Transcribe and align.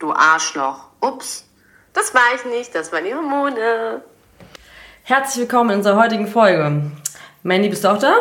Du 0.00 0.14
Arschloch. 0.14 0.78
Ups. 1.02 1.44
Das 1.92 2.14
war 2.14 2.22
ich 2.34 2.46
nicht, 2.46 2.74
das 2.74 2.90
waren 2.90 3.04
die 3.04 3.14
Hormone. 3.14 4.00
Herzlich 5.02 5.42
willkommen 5.42 5.68
in 5.68 5.76
unserer 5.76 6.02
heutigen 6.02 6.26
Folge. 6.26 6.90
Mandy, 7.42 7.68
bist 7.68 7.84
du 7.84 7.88
auch 7.88 7.98
da? 7.98 8.14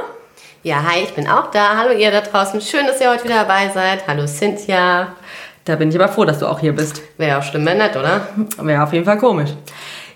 Ja, 0.61 0.83
hi, 0.83 1.03
ich 1.03 1.13
bin 1.13 1.29
auch 1.29 1.51
da. 1.51 1.77
Hallo 1.77 1.97
ihr 1.97 2.11
da 2.11 2.19
draußen. 2.19 2.59
Schön, 2.59 2.85
dass 2.85 2.99
ihr 2.99 3.09
heute 3.09 3.23
wieder 3.23 3.45
dabei 3.45 3.69
seid. 3.69 4.05
Hallo 4.09 4.27
Cynthia. 4.27 5.15
Da 5.63 5.77
bin 5.77 5.87
ich 5.87 5.95
aber 5.95 6.09
froh, 6.09 6.25
dass 6.25 6.39
du 6.39 6.47
auch 6.47 6.59
hier 6.59 6.73
bist. 6.75 7.01
Wäre 7.17 7.37
auch 7.37 7.43
schlimm, 7.43 7.65
wenn 7.65 7.77
nicht, 7.77 7.95
oder? 7.95 8.27
Wäre 8.57 8.83
auf 8.83 8.91
jeden 8.91 9.05
Fall 9.05 9.17
komisch. 9.17 9.51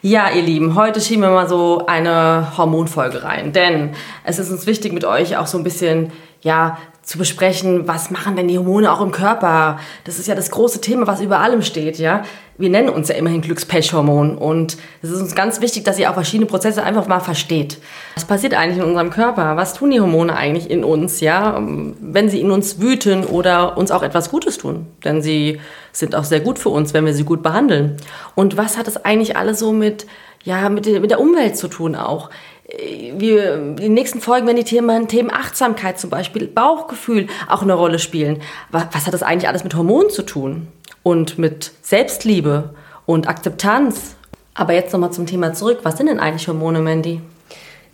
Ja, 0.02 0.32
ihr 0.32 0.42
Lieben, 0.42 0.76
heute 0.76 1.00
schieben 1.00 1.24
wir 1.24 1.30
mal 1.30 1.48
so 1.48 1.86
eine 1.88 2.58
Hormonfolge 2.58 3.24
rein, 3.24 3.54
denn 3.54 3.96
es 4.26 4.38
ist 4.38 4.52
uns 4.52 4.68
wichtig 4.68 4.92
mit 4.92 5.06
euch 5.06 5.38
auch 5.38 5.48
so 5.48 5.58
ein 5.58 5.64
bisschen, 5.64 6.12
ja, 6.42 6.78
zu 7.04 7.18
besprechen, 7.18 7.86
was 7.88 8.12
machen 8.12 8.38
denn 8.38 8.48
die 8.48 8.58
Hormone 8.58 8.92
auch 8.92 9.02
im 9.02 9.12
Körper? 9.12 9.78
Das 10.06 10.20
ist 10.20 10.28
ja 10.28 10.36
das 10.36 10.52
große 10.52 10.80
Thema, 10.80 11.06
was 11.06 11.22
über 11.22 11.40
allem 11.40 11.62
steht, 11.62 12.00
ja. 12.00 12.24
Wir 12.58 12.70
nennen 12.70 12.90
uns 12.90 13.10
ja 13.10 13.16
immerhin 13.16 13.42
Glückspechhormon 13.42 14.38
und 14.38 14.78
es 15.02 15.10
ist 15.10 15.20
uns 15.20 15.36
ganz 15.36 15.60
wichtig, 15.60 15.84
dass 15.84 16.00
ihr 16.00 16.10
auch 16.10 16.14
verschiedene 16.14 16.46
Prozesse 16.46 16.84
einfach 16.84 17.08
mal 17.08 17.20
versteht. 17.20 17.80
Was 18.16 18.26
passiert 18.26 18.54
eigentlich 18.54 18.78
in 18.78 18.86
unserem 18.86 19.10
Körper? 19.10 19.58
Was 19.58 19.74
tun 19.74 19.92
die 19.92 20.00
Hormone 20.00 20.36
eigentlich 20.36 20.70
in 20.70 20.84
uns, 20.84 21.20
ja? 21.20 21.62
Wenn 22.00 22.30
sie 22.30 22.40
in 22.40 22.52
uns 22.52 22.80
wüten 22.80 23.26
oder 23.26 23.78
uns 23.78 23.92
auch 23.92 24.04
etwas 24.04 24.30
Gutes 24.30 24.58
tun, 24.58 24.88
denn 25.04 25.22
sie 25.22 25.60
sind 25.92 26.16
auch 26.16 26.24
sehr 26.24 26.40
gut 26.40 26.58
für 26.58 26.70
uns, 26.70 26.94
wenn 26.94 27.06
wir 27.06 27.14
sie 27.14 27.26
gut 27.26 27.44
behandeln. 27.44 27.98
Und 28.36 28.56
was 28.56 28.78
hat 28.78 28.88
das 28.88 29.04
eigentlich 29.04 29.36
alles 29.36 29.60
so 29.60 29.74
mit 29.74 30.06
ja, 30.46 30.68
mit 30.70 30.86
der 30.86 31.22
Umwelt 31.22 31.58
zu 31.58 31.70
tun 31.70 31.96
auch 31.96 32.30
wir, 32.78 33.54
in 33.56 33.76
den 33.76 33.94
nächsten 33.94 34.22
Folgen 34.22 34.48
werden 34.48 34.58
die 34.58 34.64
Themen, 34.64 35.08
Themen 35.08 35.32
Achtsamkeit 35.32 36.00
zum 36.00 36.10
Beispiel, 36.10 36.48
Bauchgefühl 36.48 37.28
auch 37.48 37.62
eine 37.62 37.74
Rolle 37.74 38.00
spielen. 38.00 38.42
Was, 38.72 38.88
was 38.92 39.06
hat 39.06 39.14
das 39.14 39.24
eigentlich 39.24 39.48
alles 39.48 39.64
mit 39.64 39.76
Hormonen 39.76 40.10
zu 40.10 40.24
tun? 40.24 40.68
Und 41.04 41.38
mit 41.38 41.72
Selbstliebe 41.82 42.74
und 43.06 43.28
Akzeptanz? 43.28 44.16
Aber 44.56 44.74
jetzt 44.74 44.94
nochmal 44.94 45.12
zum 45.12 45.26
Thema 45.26 45.54
zurück. 45.54 45.80
Was 45.84 45.98
sind 45.98 46.08
denn 46.08 46.20
eigentlich 46.20 46.48
Hormone, 46.48 46.80
Mandy? 46.80 47.22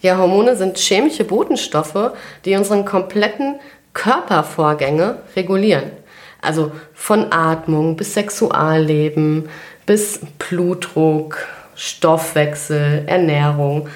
Ja, 0.02 0.18
Hormone 0.18 0.56
sind 0.56 0.78
chemische 0.78 1.26
Botenstoffe, 1.26 2.12
die 2.46 2.56
unseren 2.56 2.86
kompletten 2.86 3.60
Körpervorgänge 3.94 5.18
regulieren. 5.36 5.92
Also 6.42 6.72
von 6.94 7.34
Atmung 7.34 7.98
bis 7.98 8.14
Sexualleben, 8.14 9.50
bis 9.86 10.22
Blutdruck, 10.38 11.46
Stoffwechsel, 11.76 13.04
Ernährung. 13.08 13.90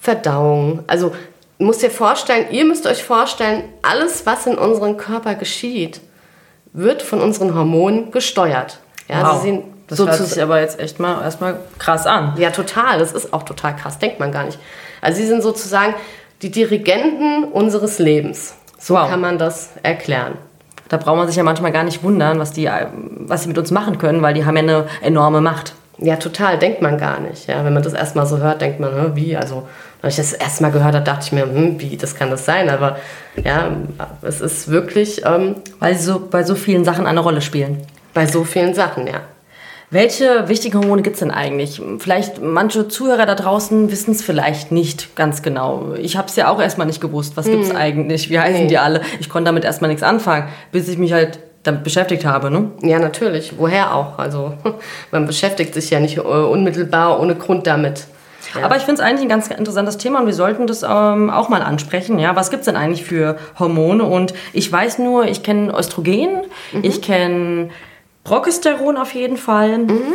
Verdauung. 0.00 0.82
Also 0.86 1.14
musst 1.58 1.82
dir 1.82 1.90
vorstellen, 1.90 2.46
ihr 2.50 2.64
müsst 2.64 2.86
euch 2.86 3.04
vorstellen, 3.04 3.64
alles, 3.82 4.26
was 4.26 4.46
in 4.46 4.56
unserem 4.56 4.96
Körper 4.96 5.34
geschieht, 5.34 6.00
wird 6.72 7.02
von 7.02 7.20
unseren 7.20 7.54
Hormonen 7.54 8.10
gesteuert. 8.10 8.78
Ja, 9.08 9.22
wow. 9.24 9.40
sie 9.40 9.48
sind 9.48 9.64
das 9.90 9.98
hört 9.98 10.14
sich 10.14 10.40
aber 10.40 10.60
jetzt 10.60 10.78
echt 10.78 11.00
mal 11.00 11.20
erstmal 11.22 11.56
krass 11.78 12.06
an. 12.06 12.34
Ja, 12.36 12.50
total. 12.50 13.00
Das 13.00 13.10
ist 13.10 13.32
auch 13.32 13.42
total 13.42 13.74
krass. 13.74 13.98
Denkt 13.98 14.20
man 14.20 14.30
gar 14.30 14.44
nicht. 14.44 14.58
Also 15.00 15.20
sie 15.20 15.26
sind 15.26 15.42
sozusagen 15.42 15.94
die 16.42 16.50
Dirigenten 16.50 17.44
unseres 17.44 17.98
Lebens. 17.98 18.54
So 18.78 18.94
wow. 18.94 19.10
kann 19.10 19.20
man 19.20 19.36
das 19.36 19.70
erklären. 19.82 20.38
Da 20.88 20.96
braucht 20.96 21.16
man 21.16 21.26
sich 21.26 21.36
ja 21.36 21.42
manchmal 21.42 21.72
gar 21.72 21.82
nicht 21.82 22.04
wundern, 22.04 22.38
was 22.38 22.52
die, 22.52 22.70
was 22.92 23.42
sie 23.42 23.48
mit 23.48 23.58
uns 23.58 23.72
machen 23.72 23.98
können, 23.98 24.22
weil 24.22 24.34
die 24.34 24.44
haben 24.44 24.56
ja 24.56 24.62
eine 24.62 24.86
enorme 25.02 25.40
Macht. 25.40 25.74
Ja, 26.02 26.16
total, 26.16 26.58
denkt 26.58 26.80
man 26.80 26.96
gar 26.96 27.20
nicht. 27.20 27.46
Ja, 27.46 27.64
wenn 27.64 27.74
man 27.74 27.82
das 27.82 27.92
erstmal 27.92 28.26
so 28.26 28.38
hört, 28.38 28.62
denkt 28.62 28.80
man, 28.80 29.14
wie? 29.16 29.36
Also, 29.36 29.68
als 30.00 30.18
ich 30.18 30.30
das 30.30 30.32
erste 30.32 30.62
Mal 30.62 30.72
gehört 30.72 30.94
habe, 30.94 31.04
dachte 31.04 31.26
ich 31.26 31.32
mir, 31.32 31.42
hm, 31.42 31.78
wie, 31.78 31.96
das 31.96 32.14
kann 32.14 32.30
das 32.30 32.46
sein? 32.46 32.70
Aber 32.70 32.96
ja, 33.44 33.70
es 34.22 34.40
ist 34.40 34.70
wirklich. 34.70 35.26
Ähm, 35.26 35.56
Weil 35.78 35.94
sie 35.96 36.04
so 36.04 36.20
bei 36.30 36.42
so 36.42 36.54
vielen 36.54 36.84
Sachen 36.84 37.06
eine 37.06 37.20
Rolle 37.20 37.42
spielen. 37.42 37.82
Bei 38.14 38.26
so 38.26 38.44
vielen 38.44 38.72
Sachen, 38.72 39.06
ja. 39.06 39.20
Welche 39.92 40.48
wichtigen 40.48 40.78
Hormone 40.78 41.02
gibt 41.02 41.14
es 41.14 41.20
denn 41.20 41.32
eigentlich? 41.32 41.82
Vielleicht 41.98 42.40
manche 42.40 42.86
Zuhörer 42.86 43.26
da 43.26 43.34
draußen 43.34 43.90
wissen 43.90 44.12
es 44.12 44.22
vielleicht 44.22 44.70
nicht 44.70 45.16
ganz 45.16 45.42
genau. 45.42 45.94
Ich 45.98 46.16
habe 46.16 46.28
es 46.28 46.36
ja 46.36 46.48
auch 46.48 46.60
erstmal 46.60 46.86
nicht 46.86 47.00
gewusst. 47.00 47.36
Was 47.36 47.46
gibt 47.46 47.64
es 47.64 47.70
hm. 47.70 47.76
eigentlich? 47.76 48.30
Wie 48.30 48.38
heißen 48.38 48.62
nee. 48.62 48.68
die 48.68 48.78
alle? 48.78 49.02
Ich 49.18 49.28
konnte 49.28 49.48
damit 49.48 49.64
erstmal 49.64 49.88
nichts 49.88 50.04
anfangen, 50.04 50.48
bis 50.70 50.88
ich 50.88 50.96
mich 50.96 51.12
halt 51.12 51.40
damit 51.62 51.84
beschäftigt 51.84 52.24
habe, 52.24 52.50
ne? 52.50 52.70
Ja, 52.82 52.98
natürlich. 52.98 53.54
Woher 53.58 53.94
auch? 53.94 54.18
Also 54.18 54.54
man 55.10 55.26
beschäftigt 55.26 55.74
sich 55.74 55.90
ja 55.90 56.00
nicht 56.00 56.18
äh, 56.18 56.20
unmittelbar 56.20 57.20
ohne 57.20 57.34
Grund 57.34 57.66
damit. 57.66 58.06
Ja. 58.54 58.64
Aber 58.64 58.76
ich 58.76 58.82
finde 58.82 59.02
es 59.02 59.06
eigentlich 59.06 59.22
ein 59.22 59.28
ganz 59.28 59.48
interessantes 59.48 59.98
Thema 59.98 60.20
und 60.20 60.26
wir 60.26 60.34
sollten 60.34 60.66
das 60.66 60.82
ähm, 60.82 61.30
auch 61.30 61.48
mal 61.48 61.62
ansprechen. 61.62 62.18
Ja, 62.18 62.36
was 62.36 62.50
gibt 62.50 62.60
es 62.60 62.66
denn 62.66 62.76
eigentlich 62.76 63.04
für 63.04 63.36
Hormone? 63.58 64.04
Und 64.04 64.34
ich 64.52 64.70
weiß 64.70 64.98
nur, 64.98 65.26
ich 65.26 65.42
kenne 65.42 65.72
Östrogen, 65.76 66.42
mhm. 66.72 66.80
ich 66.82 67.02
kenne 67.02 67.68
Progesteron 68.24 68.96
auf 68.96 69.14
jeden 69.14 69.36
Fall. 69.36 69.78
Mhm. 69.78 70.14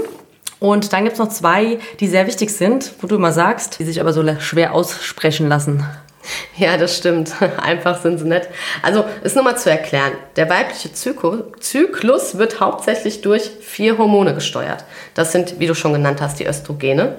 Und 0.59 0.93
dann 0.93 1.03
gibt 1.03 1.13
es 1.13 1.19
noch 1.19 1.29
zwei, 1.29 1.77
die 1.99 2.07
sehr 2.07 2.27
wichtig 2.27 2.49
sind, 2.49 2.93
wo 2.99 3.07
du 3.07 3.15
immer 3.15 3.31
sagst, 3.31 3.77
die 3.79 3.83
sich 3.83 4.01
aber 4.01 4.13
so 4.13 4.23
schwer 4.39 4.73
aussprechen 4.73 5.47
lassen. 5.47 5.85
Ja, 6.57 6.77
das 6.77 6.97
stimmt. 6.97 7.33
Einfach 7.57 8.01
sind 8.01 8.17
sie 8.17 8.25
nicht. 8.25 8.47
Also, 8.81 9.05
ist 9.23 9.35
nur 9.35 9.43
mal 9.43 9.57
zu 9.57 9.69
erklären. 9.69 10.13
Der 10.35 10.49
weibliche 10.49 10.91
Zyklus 10.93 12.37
wird 12.37 12.59
hauptsächlich 12.59 13.21
durch 13.21 13.49
vier 13.61 13.97
Hormone 13.97 14.33
gesteuert. 14.33 14.85
Das 15.13 15.31
sind, 15.31 15.59
wie 15.59 15.67
du 15.67 15.75
schon 15.75 15.93
genannt 15.93 16.21
hast, 16.21 16.39
die 16.39 16.47
Östrogene, 16.47 17.17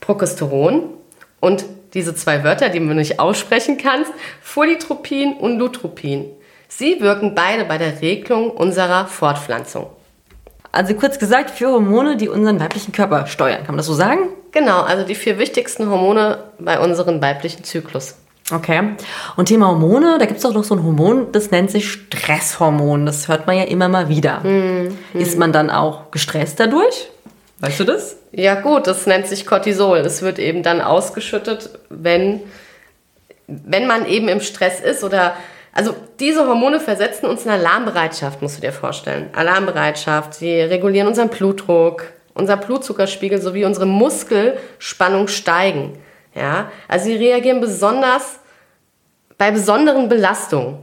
Progesteron 0.00 0.90
und 1.40 1.64
diese 1.94 2.14
zwei 2.14 2.44
Wörter, 2.44 2.68
die 2.68 2.80
man 2.80 2.96
nicht 2.96 3.20
aussprechen 3.20 3.78
kannst, 3.78 4.12
Folitropin 4.42 5.34
und 5.34 5.58
Lutropin. 5.58 6.26
Sie 6.68 7.00
wirken 7.00 7.34
beide 7.34 7.64
bei 7.64 7.78
der 7.78 8.00
Regelung 8.02 8.50
unserer 8.50 9.06
Fortpflanzung. 9.06 9.86
Also 10.72 10.94
kurz 10.94 11.18
gesagt, 11.18 11.50
vier 11.50 11.68
Hormone, 11.68 12.16
die 12.16 12.28
unseren 12.28 12.60
weiblichen 12.60 12.92
Körper 12.92 13.26
steuern. 13.26 13.58
Kann 13.58 13.68
man 13.68 13.78
das 13.78 13.86
so 13.86 13.94
sagen? 13.94 14.28
Genau, 14.52 14.82
also 14.82 15.06
die 15.06 15.14
vier 15.14 15.38
wichtigsten 15.38 15.88
Hormone 15.88 16.38
bei 16.58 16.78
unserem 16.78 17.22
weiblichen 17.22 17.64
Zyklus. 17.64 18.16
Okay. 18.52 18.90
Und 19.36 19.46
Thema 19.46 19.68
Hormone, 19.68 20.18
da 20.18 20.26
gibt 20.26 20.38
es 20.38 20.44
auch 20.44 20.54
noch 20.54 20.62
so 20.62 20.76
ein 20.76 20.84
Hormon, 20.84 21.32
das 21.32 21.50
nennt 21.50 21.70
sich 21.70 21.90
Stresshormon. 21.90 23.04
Das 23.04 23.26
hört 23.26 23.46
man 23.46 23.56
ja 23.56 23.64
immer 23.64 23.88
mal 23.88 24.08
wieder. 24.08 24.40
Mhm. 24.40 24.96
Ist 25.14 25.36
man 25.38 25.52
dann 25.52 25.70
auch 25.70 26.10
gestresst 26.12 26.60
dadurch? 26.60 27.10
Weißt 27.58 27.80
du 27.80 27.84
das? 27.84 28.16
Ja 28.32 28.54
gut, 28.60 28.86
das 28.86 29.06
nennt 29.06 29.26
sich 29.26 29.46
Cortisol. 29.46 30.02
Das 30.02 30.22
wird 30.22 30.38
eben 30.38 30.62
dann 30.62 30.80
ausgeschüttet, 30.80 31.70
wenn, 31.88 32.42
wenn 33.46 33.86
man 33.86 34.06
eben 34.06 34.28
im 34.28 34.40
Stress 34.40 34.80
ist 34.80 35.02
oder 35.02 35.34
also 35.72 35.94
diese 36.20 36.46
Hormone 36.46 36.80
versetzen 36.80 37.26
uns 37.26 37.44
in 37.44 37.50
Alarmbereitschaft, 37.50 38.40
musst 38.40 38.56
du 38.56 38.60
dir 38.62 38.72
vorstellen. 38.72 39.28
Alarmbereitschaft, 39.34 40.34
sie 40.34 40.60
regulieren 40.60 41.06
unseren 41.06 41.28
Blutdruck, 41.28 42.04
unser 42.32 42.56
Blutzuckerspiegel 42.56 43.42
sowie 43.42 43.64
unsere 43.64 43.86
Muskelspannung 43.86 45.28
steigen. 45.28 45.98
Ja, 46.36 46.70
also 46.86 47.06
sie 47.06 47.16
reagieren 47.16 47.60
besonders 47.60 48.38
bei 49.38 49.50
besonderen 49.50 50.08
Belastungen. 50.08 50.78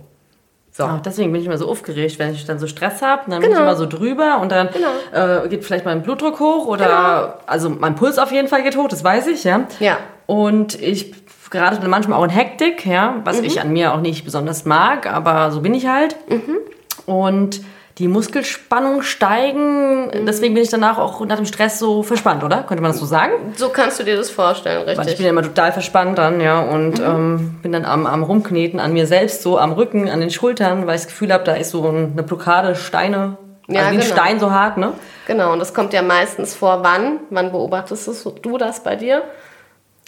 So. 0.71 0.85
Auch 0.85 1.01
deswegen 1.01 1.31
bin 1.31 1.41
ich 1.41 1.47
immer 1.47 1.59
so 1.59 1.69
aufgeregt, 1.69 2.17
wenn 2.17 2.33
ich 2.33 2.45
dann 2.45 2.57
so 2.57 2.65
Stress 2.65 3.03
habe. 3.03 3.29
Dann 3.29 3.39
genau. 3.39 3.41
bin 3.41 3.51
ich 3.51 3.57
genau. 3.57 3.69
immer 3.69 3.75
so 3.75 3.85
drüber 3.85 4.39
und 4.41 4.51
dann 4.51 4.69
genau. 4.71 5.43
äh, 5.43 5.47
geht 5.47 5.63
vielleicht 5.63 5.85
mein 5.85 6.01
Blutdruck 6.01 6.39
hoch 6.39 6.65
oder 6.65 6.85
genau. 6.85 7.33
also 7.45 7.69
mein 7.69 7.93
Puls 7.93 8.17
auf 8.17 8.31
jeden 8.31 8.47
Fall 8.47 8.63
geht 8.63 8.75
hoch, 8.75 8.87
das 8.87 9.03
weiß 9.03 9.27
ich, 9.27 9.43
ja. 9.43 9.67
Ja. 9.79 9.97
Und 10.25 10.81
ich 10.81 11.13
gerate 11.51 11.87
manchmal 11.87 12.19
auch 12.19 12.23
in 12.23 12.31
Hektik, 12.31 12.87
ja, 12.87 13.21
was 13.23 13.39
mhm. 13.39 13.45
ich 13.45 13.61
an 13.61 13.71
mir 13.71 13.93
auch 13.93 14.01
nicht 14.01 14.25
besonders 14.25 14.65
mag, 14.65 15.05
aber 15.05 15.51
so 15.51 15.61
bin 15.61 15.75
ich 15.75 15.87
halt. 15.87 16.15
Mhm. 16.27 16.57
Und 17.05 17.61
die 17.99 18.07
Muskelspannung 18.07 19.03
steigen. 19.03 20.09
Deswegen 20.25 20.55
bin 20.55 20.63
ich 20.63 20.69
danach 20.69 20.97
auch 20.97 21.23
nach 21.25 21.35
dem 21.35 21.45
Stress 21.45 21.77
so 21.77 22.01
verspannt, 22.01 22.43
oder? 22.43 22.63
Könnte 22.63 22.81
man 22.81 22.91
das 22.91 22.99
so 22.99 23.05
sagen? 23.05 23.53
So 23.55 23.69
kannst 23.69 23.99
du 23.99 24.03
dir 24.03 24.15
das 24.15 24.31
vorstellen, 24.31 24.79
richtig. 24.79 24.97
Weil 24.97 25.09
ich 25.09 25.17
bin 25.17 25.25
ja 25.25 25.29
immer 25.29 25.43
total 25.43 25.71
verspannt 25.71 26.17
dann, 26.17 26.41
ja, 26.41 26.59
und 26.59 26.99
mhm. 26.99 27.05
ähm, 27.05 27.59
bin 27.61 27.71
dann 27.71 27.85
am, 27.85 28.07
am 28.07 28.23
Rumkneten 28.23 28.79
an 28.79 28.93
mir 28.93 29.05
selbst, 29.05 29.43
so 29.43 29.59
am 29.59 29.73
Rücken, 29.73 30.09
an 30.09 30.21
den 30.21 30.31
Schultern, 30.31 30.87
weil 30.87 30.95
ich 30.95 31.01
das 31.01 31.07
Gefühl 31.09 31.31
habe, 31.31 31.43
da 31.43 31.53
ist 31.53 31.69
so 31.69 31.87
eine 31.87 32.23
Blockade, 32.23 32.75
Steine. 32.75 33.37
Also 33.67 33.79
ja, 33.79 33.91
wie 33.91 33.95
ein 33.95 34.01
genau. 34.01 34.13
Stein 34.13 34.39
so 34.39 34.51
hart, 34.51 34.77
ne? 34.77 34.93
Genau, 35.27 35.53
und 35.53 35.59
das 35.59 35.73
kommt 35.73 35.93
ja 35.93 36.01
meistens 36.01 36.55
vor 36.55 36.83
wann? 36.83 37.19
Wann 37.29 37.51
beobachtest 37.51 38.25
du 38.41 38.57
das 38.57 38.83
bei 38.83 38.95
dir? 38.95 39.21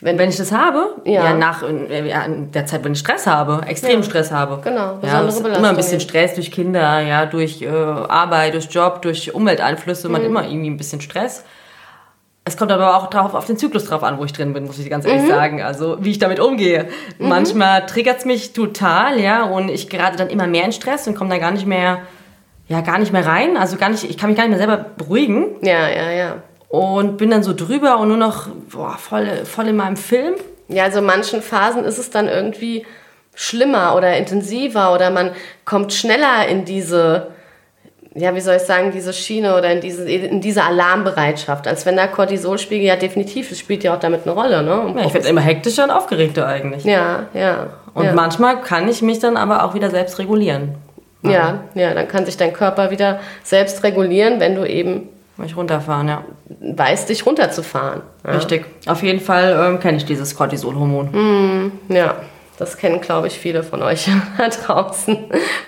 Wenn, 0.01 0.17
wenn 0.17 0.29
ich 0.29 0.35
das 0.35 0.51
habe, 0.51 0.95
ja, 1.05 1.23
ja 1.23 1.33
nach 1.33 1.61
ja, 1.61 2.25
in 2.25 2.51
der 2.51 2.65
Zeit, 2.65 2.83
wenn 2.83 2.91
ich 2.91 2.99
Stress 2.99 3.25
habe, 3.25 3.61
extrem 3.65 4.01
ja, 4.01 4.03
Stress 4.03 4.29
habe. 4.29 4.59
Genau, 4.61 4.99
ja, 5.01 5.21
immer 5.21 5.69
ein 5.69 5.75
bisschen 5.77 6.01
Stress 6.01 6.35
durch 6.35 6.51
Kinder, 6.51 6.99
ja, 6.99 7.25
durch 7.25 7.61
äh, 7.61 7.69
Arbeit, 7.69 8.55
durch 8.55 8.69
Job, 8.69 9.01
durch 9.03 9.33
Umwelteinflüsse, 9.33 10.07
mhm. 10.07 10.11
man 10.11 10.25
immer 10.25 10.43
irgendwie 10.43 10.69
ein 10.69 10.77
bisschen 10.77 10.99
Stress. 10.99 11.45
Es 12.43 12.57
kommt 12.57 12.71
aber 12.73 12.97
auch 12.97 13.09
drauf, 13.09 13.33
auf 13.33 13.45
den 13.45 13.57
Zyklus 13.57 13.85
drauf 13.85 14.03
an, 14.03 14.19
wo 14.19 14.25
ich 14.25 14.33
drin 14.33 14.53
bin, 14.53 14.65
muss 14.65 14.77
ich 14.77 14.89
ganz 14.89 15.05
ehrlich 15.05 15.23
mhm. 15.23 15.29
sagen. 15.29 15.61
Also 15.61 15.97
wie 16.01 16.11
ich 16.11 16.19
damit 16.19 16.41
umgehe. 16.41 16.89
Mhm. 17.17 17.29
Manchmal 17.29 17.85
triggert 17.85 18.19
es 18.19 18.25
mich 18.25 18.51
total, 18.51 19.19
ja, 19.19 19.43
und 19.45 19.69
ich 19.69 19.89
gerate 19.89 20.17
dann 20.17 20.29
immer 20.29 20.45
mehr 20.45 20.65
in 20.65 20.73
Stress 20.73 21.07
und 21.07 21.15
komme 21.15 21.29
da 21.29 21.37
gar 21.37 21.51
nicht 21.51 21.65
mehr, 21.65 21.99
ja, 22.67 22.81
gar 22.81 22.99
nicht 22.99 23.13
mehr 23.13 23.25
rein. 23.25 23.55
Also 23.55 23.77
gar 23.77 23.89
nicht, 23.89 24.03
ich 24.03 24.17
kann 24.17 24.29
mich 24.29 24.37
gar 24.37 24.43
nicht 24.43 24.57
mehr 24.57 24.67
selber 24.67 24.85
beruhigen. 24.97 25.55
Ja, 25.61 25.87
ja, 25.87 26.11
ja 26.11 26.35
und 26.69 27.17
bin 27.17 27.29
dann 27.29 27.43
so 27.43 27.53
drüber 27.53 27.99
und 27.99 28.09
nur 28.09 28.17
noch 28.17 28.47
boah, 28.71 28.97
voll, 28.97 29.27
voll 29.45 29.67
in 29.67 29.75
meinem 29.75 29.97
Film. 29.97 30.35
Ja, 30.67 30.85
also 30.85 30.99
in 30.99 31.05
manchen 31.05 31.41
Phasen 31.41 31.83
ist 31.85 31.97
es 31.97 32.09
dann 32.09 32.27
irgendwie 32.27 32.85
schlimmer 33.35 33.95
oder 33.95 34.17
intensiver 34.17 34.93
oder 34.93 35.11
man 35.11 35.31
kommt 35.65 35.93
schneller 35.93 36.47
in 36.47 36.65
diese 36.65 37.27
ja, 38.17 38.33
wie 38.33 38.39
soll 38.39 38.55
ich 38.55 38.61
sagen, 38.61 38.91
diese 38.91 39.11
Schiene 39.11 39.57
oder 39.57 39.69
in 39.71 39.81
diese, 39.81 40.09
in 40.09 40.39
diese 40.39 40.63
Alarmbereitschaft. 40.63 41.67
Als 41.67 41.85
wenn 41.85 41.97
der 41.97 42.07
Cortisolspiegel 42.07 42.87
ja 42.87 42.95
definitiv, 42.95 43.51
es 43.51 43.59
spielt 43.59 43.83
ja 43.83 43.93
auch 43.93 43.99
damit 43.99 44.21
eine 44.23 44.31
Rolle. 44.31 44.63
Ne? 44.63 44.93
Ja, 44.95 45.05
ich 45.05 45.13
werde 45.13 45.27
immer 45.27 45.41
hektischer 45.41 45.83
und 45.83 45.91
aufgeregter 45.91 46.47
eigentlich. 46.47 46.85
Ja, 46.85 47.25
ja. 47.33 47.67
Und 47.93 48.05
ja. 48.05 48.13
manchmal 48.13 48.61
kann 48.61 48.87
ich 48.87 49.01
mich 49.01 49.19
dann 49.19 49.35
aber 49.35 49.65
auch 49.65 49.73
wieder 49.73 49.89
selbst 49.89 50.17
regulieren. 50.17 50.75
Ja, 51.23 51.65
ja, 51.73 51.93
dann 51.93 52.07
kann 52.07 52.25
sich 52.25 52.37
dein 52.37 52.53
Körper 52.53 52.89
wieder 52.89 53.19
selbst 53.43 53.83
regulieren, 53.83 54.39
wenn 54.39 54.55
du 54.55 54.63
eben 54.63 55.09
Mich 55.37 55.57
runterfahren, 55.57 56.07
ja. 56.07 56.23
weißt, 56.61 57.09
dich 57.09 57.25
runterzufahren. 57.25 58.01
Ja. 58.23 58.31
Richtig. 58.31 58.65
Auf 58.85 59.03
jeden 59.03 59.19
Fall 59.19 59.57
ähm, 59.59 59.79
kenne 59.79 59.97
ich 59.97 60.05
dieses 60.05 60.35
Cortisolhormon. 60.35 61.71
Ja, 61.89 62.15
das 62.57 62.77
kennen, 62.77 63.01
glaube 63.01 63.27
ich, 63.27 63.37
viele 63.37 63.63
von 63.63 63.83
euch 63.83 64.09
da 64.37 64.47
draußen. 64.47 65.17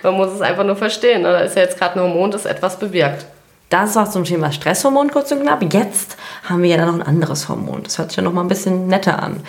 Man 0.02 0.14
muss 0.14 0.32
es 0.32 0.40
einfach 0.40 0.64
nur 0.64 0.76
verstehen. 0.76 1.22
ne? 1.22 1.32
Da 1.32 1.40
ist 1.40 1.56
ja 1.56 1.62
jetzt 1.62 1.78
gerade 1.78 1.96
ein 1.96 2.00
Hormon, 2.00 2.30
das 2.30 2.46
etwas 2.46 2.78
bewirkt. 2.78 3.26
Das 3.68 3.96
war 3.96 4.10
zum 4.10 4.24
Thema 4.24 4.50
Stresshormon 4.50 5.10
kurz 5.10 5.30
und 5.32 5.42
knapp. 5.42 5.62
Jetzt 5.62 6.16
haben 6.44 6.62
wir 6.62 6.70
ja 6.70 6.78
dann 6.78 6.86
noch 6.86 6.94
ein 6.94 7.02
anderes 7.02 7.50
Hormon. 7.50 7.82
Das 7.82 7.98
hört 7.98 8.10
sich 8.10 8.16
ja 8.16 8.22
noch 8.22 8.32
mal 8.32 8.40
ein 8.40 8.48
bisschen 8.48 8.86
netter 8.86 9.22
an. 9.22 9.42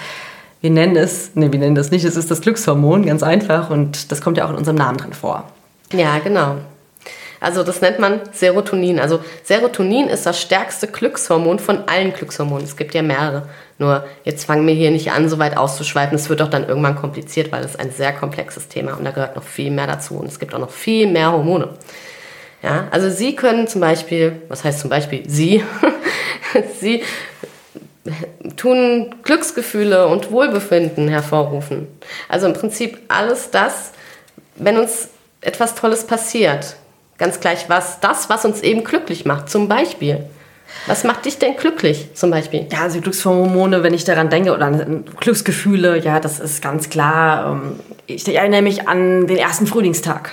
Wir 0.60 0.72
nennen 0.72 0.98
es, 0.98 1.36
ne, 1.36 1.54
wir 1.54 1.60
nennen 1.60 1.75
das 1.75 1.89
nicht, 1.89 2.04
es 2.04 2.18
ist 2.18 2.30
das 2.30 2.42
Glückshormon, 2.42 3.06
ganz 3.06 3.24
einfach. 3.24 3.69
Und 3.69 4.12
das 4.12 4.19
kommt 4.19 4.38
ja 4.38 4.45
auch 4.45 4.50
in 4.50 4.57
unserem 4.57 4.75
Namen 4.75 4.98
drin 4.98 5.13
vor. 5.13 5.45
Ja, 5.94 6.19
genau. 6.19 6.57
Also 7.39 7.63
das 7.63 7.81
nennt 7.81 8.00
man 8.00 8.21
Serotonin. 8.31 9.00
Also 9.00 9.21
Serotonin 9.44 10.07
ist 10.07 10.25
das 10.25 10.41
stärkste 10.41 10.88
Glückshormon 10.88 11.59
von 11.59 11.88
allen 11.88 12.13
Glückshormonen. 12.13 12.65
Es 12.65 12.75
gibt 12.75 12.94
ja 12.94 13.01
mehrere. 13.01 13.47
Nur 13.77 14.03
jetzt 14.25 14.45
fangen 14.45 14.68
wir 14.68 14.74
hier 14.74 14.91
nicht 14.91 15.12
an, 15.12 15.30
so 15.30 15.39
weit 15.39 15.56
auszuschweifen. 15.56 16.15
Es 16.15 16.30
wird 16.30 16.41
doch 16.41 16.50
dann 16.50 16.68
irgendwann 16.68 16.95
kompliziert, 16.95 17.51
weil 17.51 17.63
es 17.63 17.77
ein 17.77 17.91
sehr 17.91 18.12
komplexes 18.12 18.68
Thema 18.68 18.94
und 18.97 19.06
da 19.06 19.12
gehört 19.12 19.36
noch 19.36 19.44
viel 19.44 19.71
mehr 19.71 19.88
dazu. 19.88 20.15
Und 20.15 20.27
es 20.27 20.39
gibt 20.39 20.53
auch 20.53 20.59
noch 20.59 20.71
viel 20.71 21.07
mehr 21.07 21.31
Hormone. 21.31 21.69
Ja, 22.62 22.89
also 22.91 23.09
Sie 23.09 23.36
können 23.36 23.68
zum 23.68 23.80
Beispiel, 23.80 24.41
was 24.50 24.65
heißt 24.65 24.80
zum 24.81 24.89
Beispiel 24.89 25.24
Sie? 25.27 25.63
Sie 26.80 27.03
tun 28.57 29.15
Glücksgefühle 29.24 30.07
und 30.07 30.31
Wohlbefinden 30.31 31.07
hervorrufen. 31.07 31.88
Also 32.27 32.47
im 32.47 32.53
Prinzip 32.53 33.00
alles 33.07 33.51
das, 33.51 33.91
wenn 34.56 34.77
uns 34.77 35.09
etwas 35.41 35.75
Tolles 35.75 36.06
passiert, 36.06 36.75
ganz 37.19 37.39
gleich 37.39 37.69
was, 37.69 38.00
das, 38.00 38.30
was 38.30 38.45
uns 38.45 38.62
eben 38.62 38.83
glücklich 38.83 39.25
macht, 39.25 39.50
zum 39.50 39.68
Beispiel. 39.68 40.25
Was 40.88 41.04
macht 41.04 41.25
dich 41.25 41.39
denn 41.39 41.56
glücklich, 41.57 42.10
zum 42.13 42.30
Beispiel? 42.31 42.68
Ja, 42.71 42.81
also 42.83 43.01
Glückshormone, 43.01 43.81
wenn 43.83 43.94
ich 43.94 44.04
daran 44.06 44.30
denke, 44.30 44.54
oder 44.54 44.66
an 44.66 45.04
Glücksgefühle, 45.19 46.00
ja, 46.00 46.19
das 46.19 46.39
ist 46.39 46.62
ganz 46.62 46.89
klar. 46.89 47.51
ähm, 47.54 47.80
Ich 48.06 48.27
erinnere 48.33 48.62
mich 48.62 48.88
an 48.88 49.27
den 49.27 49.38
ersten 49.38 49.68
Frühlingstag. 49.68 50.31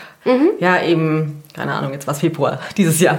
Ja, 0.58 0.82
eben, 0.82 1.42
keine 1.54 1.72
Ahnung, 1.72 1.92
jetzt 1.92 2.06
war 2.06 2.12
es 2.14 2.20
Februar 2.20 2.58
dieses 2.76 3.00
Jahr. 3.00 3.18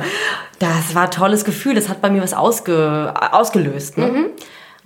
Das 0.59 0.93
war 0.93 1.03
ein 1.03 1.11
tolles 1.11 1.45
Gefühl, 1.45 1.73
das 1.73 1.87
hat 1.89 2.01
bei 2.01 2.09
mir 2.09 2.21
was 2.21 2.33
ausge, 2.33 3.13
ausgelöst. 3.31 3.97
Ne? 3.97 4.25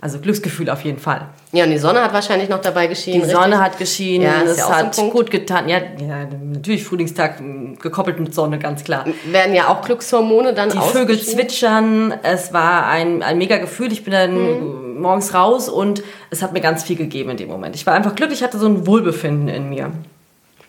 Also 0.02 0.18
Glücksgefühl 0.18 0.68
auf 0.68 0.82
jeden 0.82 0.98
Fall. 0.98 1.28
Ja, 1.52 1.62
und 1.64 1.70
die 1.70 1.78
Sonne 1.78 2.02
hat 2.02 2.12
wahrscheinlich 2.12 2.48
noch 2.48 2.60
dabei 2.60 2.88
geschienen. 2.88 3.20
Die 3.20 3.26
richtig? 3.26 3.40
Sonne 3.40 3.60
hat 3.60 3.78
geschienen, 3.78 4.24
Ja, 4.26 4.40
ist 4.40 4.50
es 4.50 4.58
ja 4.58 4.64
so 4.66 4.72
hat 4.74 4.96
Punkt. 4.96 5.12
gut 5.14 5.30
getan. 5.30 5.68
Ja, 5.68 5.78
ja, 5.78 6.26
natürlich 6.52 6.82
Frühlingstag 6.82 7.38
m, 7.38 7.78
gekoppelt 7.80 8.18
mit 8.18 8.34
Sonne, 8.34 8.58
ganz 8.58 8.82
klar. 8.82 9.04
Werden 9.30 9.54
ja 9.54 9.68
auch 9.68 9.80
Glückshormone 9.82 10.54
dann 10.54 10.70
Die 10.70 10.78
Vögel 10.78 11.20
zwitschern, 11.22 12.12
es 12.24 12.52
war 12.52 12.86
ein, 12.88 13.22
ein 13.22 13.38
mega 13.38 13.58
Gefühl. 13.58 13.92
Ich 13.92 14.02
bin 14.02 14.12
dann 14.12 14.98
morgens 15.00 15.34
raus 15.34 15.68
und 15.68 16.02
es 16.30 16.42
hat 16.42 16.52
mir 16.52 16.60
ganz 16.60 16.82
viel 16.82 16.96
gegeben 16.96 17.30
in 17.30 17.36
dem 17.36 17.48
Moment. 17.48 17.76
Ich 17.76 17.86
war 17.86 17.94
einfach 17.94 18.16
glücklich, 18.16 18.40
ich 18.40 18.44
hatte 18.44 18.58
so 18.58 18.66
ein 18.66 18.88
Wohlbefinden 18.88 19.46
in 19.46 19.68
mir. 19.68 19.92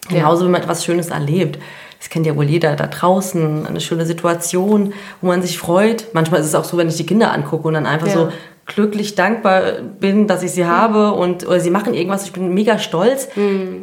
Genauso 0.10 0.46
wie 0.46 0.50
man 0.50 0.62
etwas 0.62 0.86
Schönes 0.86 1.10
erlebt. 1.10 1.58
Das 2.00 2.10
kennt 2.10 2.28
ja 2.28 2.36
wohl 2.36 2.44
jeder 2.46 2.76
da 2.76 2.86
draußen, 2.86 3.66
eine 3.66 3.80
schöne 3.82 4.06
Situation, 4.06 4.94
wo 5.22 5.28
man 5.28 5.42
sich 5.42 5.58
freut. 5.58 6.08
Manchmal 6.14 6.42
ist 6.42 6.48
es 6.48 6.56
auch 6.56 6.66
so, 6.66 6.78
wenn 6.78 6.90
ich 6.90 6.98
die 6.98 7.06
Kinder 7.06 7.32
angucke 7.32 7.68
und 7.68 7.74
dann 7.76 7.86
einfach 7.88 8.08
Ja. 8.08 8.14
so 8.14 8.30
glücklich 8.66 9.16
dankbar 9.16 9.74
bin, 10.00 10.28
dass 10.28 10.42
ich 10.42 10.52
sie 10.52 10.66
habe 10.66 11.12
und 11.12 11.46
oder 11.46 11.60
sie 11.60 11.70
machen 11.70 11.94
irgendwas, 11.94 12.26
ich 12.26 12.34
bin 12.34 12.54
mega 12.54 12.80
stolz. 12.80 13.28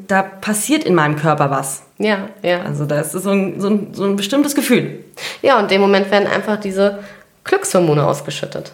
Da 0.06 0.23
passiert 0.23 0.85
in 0.85 0.94
meinem 0.94 1.17
Körper 1.17 1.50
was. 1.50 1.82
Ja, 1.99 2.29
ja. 2.43 2.62
Also 2.62 2.87
das 2.87 3.15
ist 3.15 3.25
so 3.25 3.31
ein, 3.31 3.61
so 3.61 3.69
ein, 3.69 3.88
so 3.93 4.05
ein 4.05 4.17
bestimmtes 4.17 4.55
Gefühl. 4.55 5.05
Ja, 5.43 5.56
und 5.59 5.65
in 5.65 5.69
dem 5.69 5.81
Moment 5.82 6.11
werden 6.11 6.27
einfach 6.27 6.59
diese 6.59 7.00
Glückshormone 7.44 8.06
ausgeschüttet. 8.06 8.73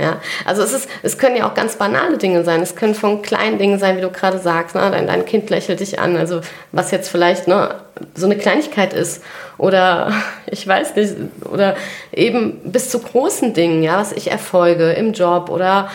Ja, 0.00 0.20
also 0.44 0.62
es, 0.62 0.72
ist, 0.72 0.88
es 1.02 1.18
können 1.18 1.36
ja 1.36 1.48
auch 1.48 1.54
ganz 1.54 1.74
banale 1.74 2.18
Dinge 2.18 2.44
sein. 2.44 2.62
Es 2.62 2.76
können 2.76 2.94
von 2.94 3.20
kleinen 3.20 3.58
Dingen 3.58 3.80
sein, 3.80 3.96
wie 3.96 4.00
du 4.00 4.10
gerade 4.10 4.38
sagst. 4.38 4.76
Ne? 4.76 4.88
Dein, 4.92 5.08
dein 5.08 5.24
Kind 5.24 5.50
lächelt 5.50 5.80
dich 5.80 5.98
an. 5.98 6.16
Also 6.16 6.40
was 6.70 6.92
jetzt 6.92 7.08
vielleicht 7.08 7.48
ne, 7.48 7.74
so 8.14 8.26
eine 8.26 8.36
Kleinigkeit 8.36 8.92
ist. 8.92 9.24
Oder 9.56 10.12
ich 10.46 10.66
weiß 10.66 10.94
nicht. 10.94 11.14
Oder 11.50 11.76
eben 12.12 12.60
bis 12.64 12.90
zu 12.90 13.00
großen 13.00 13.54
Dingen, 13.54 13.82
ja, 13.82 13.98
was 13.98 14.12
ich 14.12 14.30
erfolge 14.30 14.92
im 14.92 15.12
Job 15.12 15.50
oder 15.50 15.88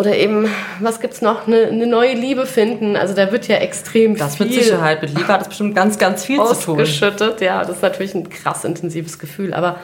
oder 0.00 0.16
eben, 0.16 0.48
was 0.78 1.00
gibt's 1.00 1.20
noch? 1.20 1.46
Eine, 1.46 1.66
eine 1.66 1.86
neue 1.86 2.14
Liebe 2.14 2.46
finden. 2.46 2.96
Also 2.96 3.12
da 3.12 3.32
wird 3.32 3.48
ja 3.48 3.56
extrem 3.56 4.16
Das 4.16 4.36
viel 4.36 4.46
mit 4.46 4.54
Sicherheit, 4.54 5.02
mit 5.02 5.10
Liebe 5.10 5.28
hat 5.28 5.42
das 5.42 5.48
bestimmt 5.48 5.74
ganz, 5.74 5.98
ganz 5.98 6.24
viel 6.24 6.38
zu 6.38 6.54
tun. 6.54 6.80
ausgeschüttet. 6.80 7.42
Ja, 7.42 7.60
das 7.60 7.76
ist 7.76 7.82
natürlich 7.82 8.14
ein 8.14 8.30
krass 8.30 8.64
intensives 8.64 9.18
Gefühl. 9.18 9.52
Aber, 9.52 9.78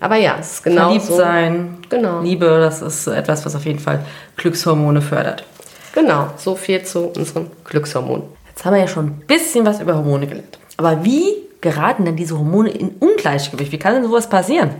aber 0.00 0.16
ja, 0.16 0.36
es 0.40 0.52
ist 0.54 0.62
genau 0.64 0.86
Verliebt 0.86 1.04
so. 1.04 1.16
sein, 1.16 1.78
Genau. 1.90 2.20
Liebe, 2.22 2.46
das 2.46 2.82
ist 2.82 3.06
etwas, 3.06 3.44
was 3.44 3.54
auf 3.54 3.64
jeden 3.64 3.78
Fall 3.78 4.04
Glückshormone 4.36 5.02
fördert. 5.02 5.44
Genau, 5.92 6.28
so 6.36 6.54
viel 6.54 6.82
zu 6.82 7.06
unseren 7.08 7.50
Glückshormonen. 7.64 8.24
Jetzt 8.48 8.64
haben 8.64 8.74
wir 8.74 8.80
ja 8.80 8.88
schon 8.88 9.06
ein 9.06 9.22
bisschen 9.26 9.66
was 9.66 9.80
über 9.80 9.94
Hormone 9.96 10.26
gelernt. 10.26 10.58
Aber 10.76 11.04
wie 11.04 11.34
geraten 11.60 12.04
denn 12.04 12.16
diese 12.16 12.38
Hormone 12.38 12.70
in 12.70 12.90
Ungleichgewicht? 13.00 13.72
Wie 13.72 13.78
kann 13.78 13.94
denn 13.94 14.04
sowas 14.04 14.28
passieren? 14.28 14.70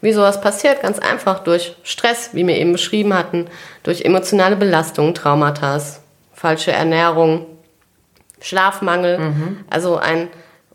Wie 0.00 0.12
sowas 0.12 0.40
passiert? 0.40 0.82
Ganz 0.82 0.98
einfach 0.98 1.40
durch 1.40 1.76
Stress, 1.82 2.30
wie 2.34 2.46
wir 2.46 2.56
eben 2.56 2.72
beschrieben 2.72 3.14
hatten, 3.14 3.46
durch 3.84 4.02
emotionale 4.04 4.54
Belastung, 4.56 5.14
Traumata, 5.14 5.80
falsche 6.34 6.72
Ernährung, 6.72 7.46
Schlafmangel, 8.40 9.32
also 9.70 9.96
einen 9.96 10.28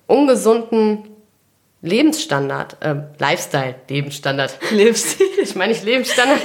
ungesunden 0.08 1.09
Lebensstandard, 1.82 2.76
äh, 2.82 2.96
Lifestyle, 3.20 3.76
Lebensstandard. 3.90 4.58
Lebensstil. 4.72 5.28
Ich 5.42 5.56
meine 5.56 5.72
nicht 5.72 5.86
Lebensstandard. 5.86 6.42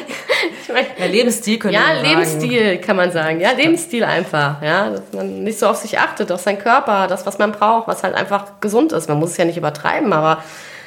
Ich 0.63 0.73
meine, 0.73 0.87
Ja, 0.99 1.07
Lebensstil 1.07 1.59
können 1.59 1.75
Ja, 1.75 1.81
wir 1.81 1.95
sagen. 1.97 2.09
Lebensstil 2.09 2.79
kann 2.79 2.97
man 2.97 3.11
sagen. 3.11 3.41
Ja, 3.41 3.51
Lebensstil 3.51 4.05
einfach. 4.05 4.63
Ja, 4.63 4.91
dass 4.91 5.03
man 5.13 5.43
nicht 5.43 5.59
so 5.59 5.67
auf 5.67 5.77
sich 5.77 5.99
achtet, 5.99 6.31
auf 6.31 6.41
seinen 6.41 6.59
Körper, 6.59 7.09
das, 7.09 7.27
was 7.27 7.39
man 7.39 7.51
braucht, 7.51 7.89
was 7.89 8.05
halt 8.05 8.15
einfach 8.15 8.61
gesund 8.61 8.93
ist. 8.93 9.09
Man 9.09 9.19
muss 9.19 9.33
es 9.33 9.37
ja 9.37 9.45
nicht 9.45 9.57
übertreiben, 9.57 10.13
aber 10.13 10.43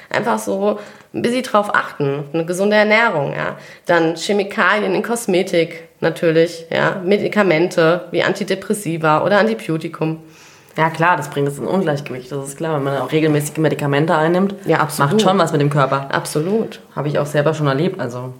einfach 0.09 0.39
so 0.39 0.79
ein 1.13 1.21
bisschen 1.21 1.43
drauf 1.43 1.75
achten. 1.75 2.23
Eine 2.31 2.45
gesunde 2.45 2.77
Ernährung, 2.77 3.33
ja. 3.33 3.57
Dann 3.85 4.15
Chemikalien 4.15 4.95
in 4.95 5.03
Kosmetik 5.03 5.89
natürlich, 5.99 6.67
ja. 6.69 7.01
Medikamente 7.03 8.05
wie 8.11 8.23
Antidepressiva 8.23 9.23
oder 9.25 9.39
Antibiotikum. 9.39 10.23
Ja, 10.77 10.91
klar, 10.91 11.17
das 11.17 11.31
bringt 11.31 11.47
es 11.47 11.57
in 11.57 11.65
Ungleichgewicht. 11.65 12.31
Das 12.31 12.49
ist 12.49 12.57
klar, 12.57 12.75
wenn 12.75 12.83
man 12.83 12.99
auch 12.99 13.11
regelmäßig 13.11 13.57
Medikamente 13.57 14.15
einnimmt. 14.15 14.53
Ja, 14.65 14.77
absolut. 14.77 15.13
Macht 15.13 15.21
schon 15.21 15.37
was 15.39 15.51
mit 15.51 15.59
dem 15.59 15.71
Körper. 15.71 16.07
Absolut. 16.11 16.81
Habe 16.95 17.07
ich 17.07 17.17
auch 17.17 17.25
selber 17.25 17.55
schon 17.55 17.65
erlebt. 17.65 17.99
Also. 17.99 18.33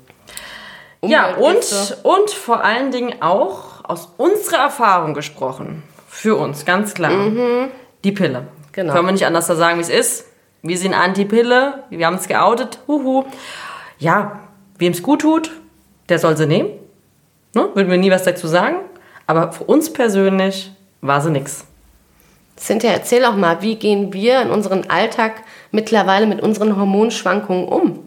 Ja, 1.01 1.35
und, 1.35 1.97
und 2.03 2.29
vor 2.29 2.63
allen 2.63 2.91
Dingen 2.91 3.21
auch 3.21 3.83
aus 3.83 4.09
unserer 4.17 4.57
Erfahrung 4.57 5.15
gesprochen. 5.15 5.81
Für 6.07 6.35
uns, 6.35 6.63
ganz 6.65 6.93
klar. 6.93 7.11
Die 8.03 8.11
Pille. 8.11 8.47
Genau. 8.71 8.93
Können 8.93 9.07
wir 9.07 9.11
nicht 9.13 9.25
anders 9.25 9.47
sagen, 9.47 9.77
wie 9.77 9.81
es 9.81 9.89
ist. 9.89 10.25
Wir 10.61 10.77
sind 10.77 10.93
Anti-Pille. 10.93 11.83
Wir 11.89 12.05
haben 12.05 12.17
es 12.17 12.27
geoutet. 12.27 12.79
Huhu. 12.87 13.25
Ja, 13.97 14.41
wem 14.77 14.91
es 14.91 15.01
gut 15.01 15.21
tut, 15.21 15.51
der 16.09 16.19
soll 16.19 16.37
sie 16.37 16.45
nehmen. 16.45 16.69
Ne? 17.55 17.69
Würden 17.73 17.89
wir 17.89 17.97
nie 17.97 18.11
was 18.11 18.23
dazu 18.23 18.47
sagen. 18.47 18.77
Aber 19.25 19.51
für 19.51 19.63
uns 19.63 19.91
persönlich 19.91 20.71
war 21.01 21.21
sie 21.21 21.31
nix. 21.31 21.66
Cynthia, 22.59 22.91
erzähl 22.91 23.23
auch 23.25 23.35
mal, 23.35 23.61
wie 23.61 23.75
gehen 23.75 24.13
wir 24.13 24.41
in 24.41 24.49
unserem 24.49 24.83
Alltag 24.87 25.43
mittlerweile 25.71 26.25
mit 26.25 26.41
unseren 26.41 26.77
Hormonschwankungen 26.77 27.67
um? 27.67 27.99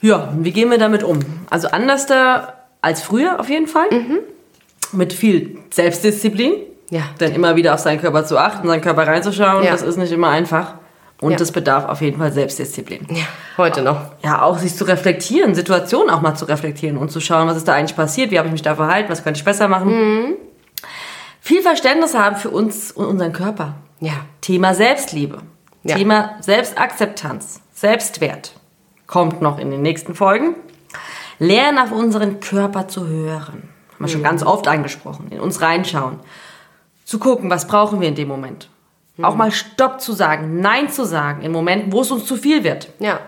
Ja, 0.00 0.32
wie 0.38 0.50
gehen 0.50 0.70
wir 0.70 0.78
damit 0.78 1.04
um? 1.04 1.20
Also 1.48 1.68
anders 1.68 2.06
da 2.06 2.54
als 2.80 3.02
früher 3.02 3.38
auf 3.38 3.48
jeden 3.48 3.68
Fall. 3.68 3.86
Mit 4.92 5.12
viel 5.12 5.58
Selbstdisziplin. 5.70 6.54
Ja. 6.90 7.02
Denn 7.20 7.34
immer 7.34 7.56
wieder 7.56 7.72
auf 7.74 7.80
seinen 7.80 8.00
Körper 8.00 8.24
zu 8.26 8.36
achten, 8.36 8.66
seinen 8.66 8.82
Körper 8.82 9.06
reinzuschauen, 9.06 9.64
Ja. 9.64 9.70
das 9.70 9.82
ist 9.82 9.96
nicht 9.96 10.12
immer 10.12 10.28
einfach. 10.28 10.74
Und 11.20 11.30
Ja. 11.32 11.36
das 11.38 11.52
bedarf 11.52 11.84
auf 11.88 12.00
jeden 12.00 12.18
Fall 12.18 12.32
Selbstdisziplin. 12.32 13.06
Ja, 13.10 13.22
heute 13.56 13.80
noch. 13.82 14.00
Ja, 14.24 14.42
auch 14.42 14.58
sich 14.58 14.74
zu 14.74 14.82
reflektieren, 14.84 15.54
Situationen 15.54 16.10
auch 16.10 16.20
mal 16.20 16.34
zu 16.34 16.46
reflektieren 16.46 16.96
und 16.98 17.12
zu 17.12 17.20
schauen, 17.20 17.46
was 17.46 17.56
ist 17.56 17.68
da 17.68 17.74
eigentlich 17.74 17.94
passiert, 17.96 18.32
wie 18.32 18.38
habe 18.38 18.48
ich 18.48 18.52
mich 18.52 18.62
da 18.62 18.74
verhalten, 18.74 19.08
was 19.08 19.22
könnte 19.22 19.38
ich 19.38 19.44
besser 19.44 19.68
machen. 19.68 20.34
Viel 21.44 21.60
Verständnis 21.60 22.14
haben 22.14 22.36
für 22.36 22.50
uns 22.50 22.92
und 22.92 23.04
unseren 23.04 23.32
Körper. 23.32 23.74
Ja. 23.98 24.12
Thema 24.42 24.74
Selbstliebe. 24.74 25.38
Ja. 25.82 25.96
Thema 25.96 26.36
Selbstakzeptanz. 26.38 27.60
Selbstwert. 27.74 28.52
Kommt 29.08 29.42
noch 29.42 29.58
in 29.58 29.72
den 29.72 29.82
nächsten 29.82 30.14
Folgen. 30.14 30.54
Lernen 31.40 31.78
auf 31.80 31.90
unseren 31.90 32.38
Körper 32.38 32.86
zu 32.86 33.08
hören. 33.08 33.68
Haben 33.94 33.98
wir 33.98 34.06
schon 34.06 34.22
ganz 34.22 34.44
oft 34.44 34.68
angesprochen. 34.68 35.32
In 35.32 35.40
uns 35.40 35.60
reinschauen. 35.60 36.20
Zu 37.04 37.18
gucken, 37.18 37.50
was 37.50 37.66
brauchen 37.66 38.00
wir 38.00 38.06
in 38.06 38.14
dem 38.14 38.28
Moment. 38.28 38.70
Auch 39.20 39.34
mal 39.34 39.50
Stopp 39.50 40.00
zu 40.00 40.12
sagen, 40.12 40.60
Nein 40.60 40.90
zu 40.90 41.04
sagen 41.04 41.42
in 41.42 41.50
Momenten, 41.50 41.92
wo 41.92 42.02
es 42.02 42.12
uns 42.12 42.24
zu 42.24 42.36
viel 42.36 42.62
wird. 42.62 42.88
Ja. 43.00 43.18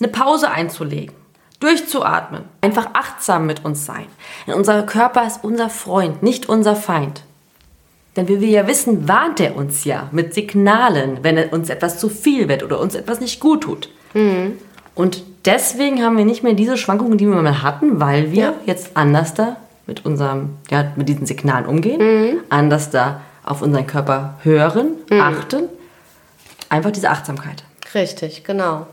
Eine 0.00 0.08
Pause 0.08 0.50
einzulegen, 0.50 1.14
durchzuatmen, 1.62 2.42
einfach 2.60 2.88
achtsam 2.94 3.46
mit 3.46 3.64
uns 3.64 3.86
sein. 3.86 4.06
Denn 4.46 4.54
unser 4.54 4.82
Körper 4.82 5.26
ist 5.26 5.44
unser 5.44 5.68
Freund, 5.70 6.22
nicht 6.22 6.48
unser 6.48 6.74
Feind. 6.76 7.22
Denn 8.16 8.28
wie 8.28 8.40
wir 8.40 8.48
ja 8.48 8.66
wissen, 8.66 9.08
warnt 9.08 9.40
er 9.40 9.56
uns 9.56 9.84
ja 9.84 10.08
mit 10.12 10.34
Signalen, 10.34 11.18
wenn 11.22 11.38
uns 11.48 11.70
etwas 11.70 11.98
zu 11.98 12.08
viel 12.10 12.48
wird 12.48 12.62
oder 12.62 12.78
uns 12.80 12.94
etwas 12.94 13.20
nicht 13.20 13.40
gut 13.40 13.62
tut. 13.62 13.88
Und 14.94 15.22
deswegen 15.46 16.02
haben 16.02 16.18
wir 16.18 16.26
nicht 16.26 16.42
mehr 16.42 16.52
diese 16.52 16.76
Schwankungen, 16.76 17.16
die 17.16 17.26
wir 17.26 17.40
mal 17.40 17.62
hatten, 17.62 18.00
weil 18.00 18.30
wir 18.32 18.42
Ja. 18.42 18.54
jetzt 18.66 18.90
anders 18.94 19.32
da 19.32 19.56
mit 19.86 20.04
unserem, 20.04 20.50
ja, 20.70 20.92
mit 20.96 21.08
diesen 21.08 21.24
Signalen 21.26 21.64
umgehen, 21.66 22.40
anders 22.50 22.90
da 22.90 23.22
auf 23.44 23.62
unseren 23.62 23.86
Körper 23.86 24.34
hören, 24.42 24.88
achten. 25.10 25.68
Einfach 26.68 26.90
diese 26.90 27.08
Achtsamkeit. 27.10 27.64
Richtig, 27.94 28.44
genau. 28.44 28.86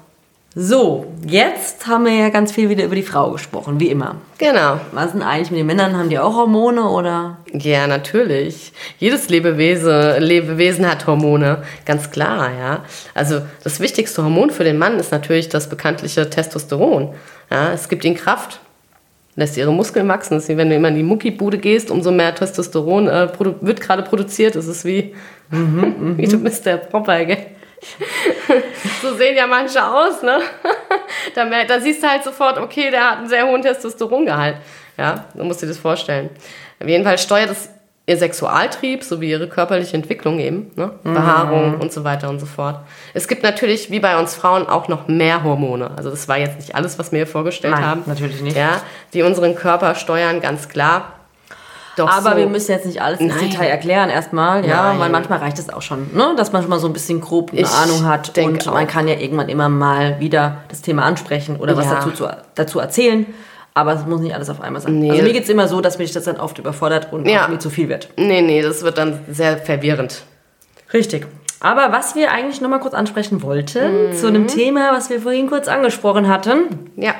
So, 0.55 1.05
jetzt 1.27 1.85
haben 1.85 2.05
wir 2.05 2.13
ja 2.13 2.29
ganz 2.29 2.51
viel 2.51 2.69
wieder 2.69 2.85
über 2.85 2.95
die 2.95 3.03
Frau 3.03 3.31
gesprochen, 3.31 3.79
wie 3.79 3.89
immer. 3.89 4.15
Genau. 4.39 4.79
Was 4.93 5.11
denn 5.11 5.21
eigentlich 5.21 5.51
mit 5.51 5.59
den 5.59 5.67
Männern? 5.67 5.95
Haben 5.95 6.09
die 6.09 6.17
auch 6.17 6.35
Hormone 6.35 6.89
oder? 6.89 7.37
Ja, 7.53 7.85
natürlich. 7.85 8.73
Jedes 8.97 9.29
Lebewesen, 9.29 10.19
Lebewesen 10.19 10.89
hat 10.89 11.05
Hormone, 11.05 11.61
ganz 11.85 12.09
klar, 12.09 12.49
ja. 12.59 12.83
Also 13.13 13.41
das 13.63 13.79
wichtigste 13.79 14.23
Hormon 14.23 14.49
für 14.49 14.63
den 14.63 14.79
Mann 14.79 14.97
ist 14.97 15.11
natürlich 15.11 15.49
das 15.49 15.69
bekanntliche 15.69 16.27
Testosteron. 16.31 17.13
Ja, 17.51 17.71
es 17.71 17.87
gibt 17.87 18.03
ihm 18.03 18.15
Kraft, 18.15 18.59
lässt 19.35 19.55
ihre 19.55 19.71
Muskeln 19.71 20.07
wachsen. 20.07 20.33
Das 20.33 20.43
ist 20.43 20.49
wie 20.49 20.57
wenn 20.57 20.69
du 20.69 20.75
immer 20.75 20.87
in 20.87 20.95
die 20.95 21.03
Muckibude 21.03 21.59
gehst, 21.59 21.91
umso 21.91 22.11
mehr 22.11 22.33
Testosteron 22.33 23.07
äh, 23.07 23.27
wird 23.61 23.81
gerade 23.81 24.01
produziert. 24.01 24.55
Das 24.55 24.65
ist 24.65 24.83
wie, 24.83 25.13
wie 25.51 26.27
du 26.27 26.39
bist 26.39 26.65
der 26.65 26.77
Popeye, 26.77 27.25
gell? 27.27 27.45
so 29.01 29.15
sehen 29.15 29.35
ja 29.35 29.47
manche 29.47 29.85
aus, 29.85 30.21
ne? 30.21 30.39
da, 31.35 31.45
da 31.65 31.79
siehst 31.79 32.03
du 32.03 32.07
halt 32.07 32.23
sofort, 32.23 32.57
okay, 32.57 32.91
der 32.91 33.11
hat 33.11 33.17
einen 33.19 33.29
sehr 33.29 33.45
hohen 33.45 33.61
Testosterongehalt. 33.61 34.57
Ja, 34.97 35.25
du 35.33 35.43
musst 35.43 35.61
dir 35.61 35.67
das 35.67 35.77
vorstellen. 35.77 36.29
Auf 36.81 36.87
jeden 36.87 37.03
Fall 37.03 37.17
steuert 37.17 37.51
es 37.51 37.69
ihr 38.09 38.17
Sexualtrieb 38.17 39.03
sowie 39.03 39.29
ihre 39.29 39.47
körperliche 39.47 39.95
Entwicklung 39.95 40.39
eben, 40.39 40.71
ne? 40.75 40.91
Behaarung 41.03 41.79
und 41.79 41.93
so 41.93 42.03
weiter 42.03 42.27
und 42.27 42.39
so 42.39 42.47
fort. 42.47 42.79
Es 43.13 43.27
gibt 43.27 43.43
natürlich, 43.43 43.91
wie 43.91 43.99
bei 43.99 44.17
uns 44.17 44.33
Frauen, 44.33 44.65
auch 44.67 44.87
noch 44.87 45.07
mehr 45.07 45.43
Hormone. 45.43 45.91
Also 45.95 46.09
das 46.09 46.27
war 46.27 46.39
jetzt 46.39 46.57
nicht 46.57 46.73
alles, 46.73 46.97
was 46.97 47.11
wir 47.11 47.19
hier 47.19 47.27
vorgestellt 47.27 47.75
Nein, 47.75 47.85
haben. 47.85 48.03
natürlich 48.07 48.41
nicht. 48.41 48.57
Ja, 48.57 48.81
die 49.13 49.21
unseren 49.21 49.53
Körper 49.53 49.93
steuern, 49.93 50.41
ganz 50.41 50.69
klar. 50.69 51.18
Doch 51.99 52.09
Aber 52.09 52.31
so, 52.31 52.37
wir 52.37 52.47
müssen 52.47 52.71
jetzt 52.71 52.85
nicht 52.85 53.01
alles 53.01 53.19
ins. 53.19 53.37
Detail 53.37 53.67
erklären 53.67 54.09
erstmal, 54.09 54.65
ja, 54.65 54.83
Nein. 54.89 54.99
weil 54.99 55.09
manchmal 55.09 55.39
reicht 55.39 55.59
es 55.59 55.69
auch 55.69 55.81
schon, 55.81 56.09
ne? 56.13 56.33
dass 56.37 56.51
man 56.51 56.61
schon 56.61 56.69
mal 56.69 56.79
so 56.79 56.87
ein 56.87 56.93
bisschen 56.93 57.19
grob 57.21 57.51
eine 57.51 57.61
Ich 57.61 57.67
Ahnung 57.67 58.05
hat 58.05 58.37
und 58.37 58.67
auch. 58.67 58.73
man 58.73 58.87
kann 58.87 59.07
ja 59.07 59.15
irgendwann 59.15 59.49
immer 59.49 59.69
mal 59.69 60.19
wieder 60.19 60.57
das 60.69 60.81
Thema 60.81 61.03
ansprechen 61.03 61.57
oder 61.57 61.75
was 61.77 61.85
Ja. 61.85 61.95
dazu, 61.95 62.11
zu, 62.11 62.27
dazu 62.55 62.79
erzählen. 62.79 63.25
Aber 63.75 63.93
es 63.93 64.05
muss 64.05 64.19
nicht 64.21 64.33
alles 64.33 64.49
auf 64.49 64.61
einmal 64.61 64.81
sein. 64.81 64.97
Nee. 64.99 65.11
Also 65.11 65.23
mir 65.23 65.31
geht 65.31 65.43
es 65.43 65.49
immer 65.49 65.67
so, 65.67 65.79
dass 65.79 65.99
mich 65.99 66.11
das 66.11 66.23
dann 66.23 66.37
oft 66.37 66.57
überfordert 66.57 67.13
und 67.13 67.27
Ja. 67.27 67.47
mir 67.47 67.59
zu 67.59 67.69
viel 67.69 67.87
wird. 67.87 68.09
Nee, 68.17 68.41
nee, 68.41 68.61
das 68.61 68.81
wird 68.83 68.97
dann 68.97 69.19
sehr 69.29 69.57
verwirrend. 69.57 70.23
Richtig. 70.93 71.27
Aber 71.61 71.91
was 71.91 72.15
wir 72.15 72.31
eigentlich 72.31 72.61
noch 72.61 72.69
mal 72.69 72.79
kurz 72.79 72.93
ansprechen 72.93 73.41
wollten, 73.43 74.09
Mhm. 74.09 74.13
zu 74.15 74.27
einem 74.27 74.47
Thema, 74.47 74.91
was 74.93 75.09
wir 75.09 75.21
vorhin 75.21 75.47
kurz 75.49 75.67
angesprochen 75.67 76.27
hatten, 76.27 76.89
Ja, 76.95 77.13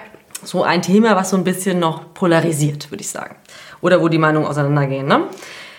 so 0.43 0.63
ein 0.63 0.81
Thema, 0.81 1.15
was 1.17 1.29
so 1.31 1.38
ein 1.38 1.43
bisschen 1.43 1.79
noch 1.79 2.13
polarisiert, 2.13 2.89
würde 2.91 3.01
ich 3.01 3.09
sagen. 3.09 3.36
Oder 3.81 4.01
wo 4.01 4.07
die 4.07 4.17
Meinungen 4.17 4.45
auseinandergehen. 4.48 5.07
Ne? 5.07 5.21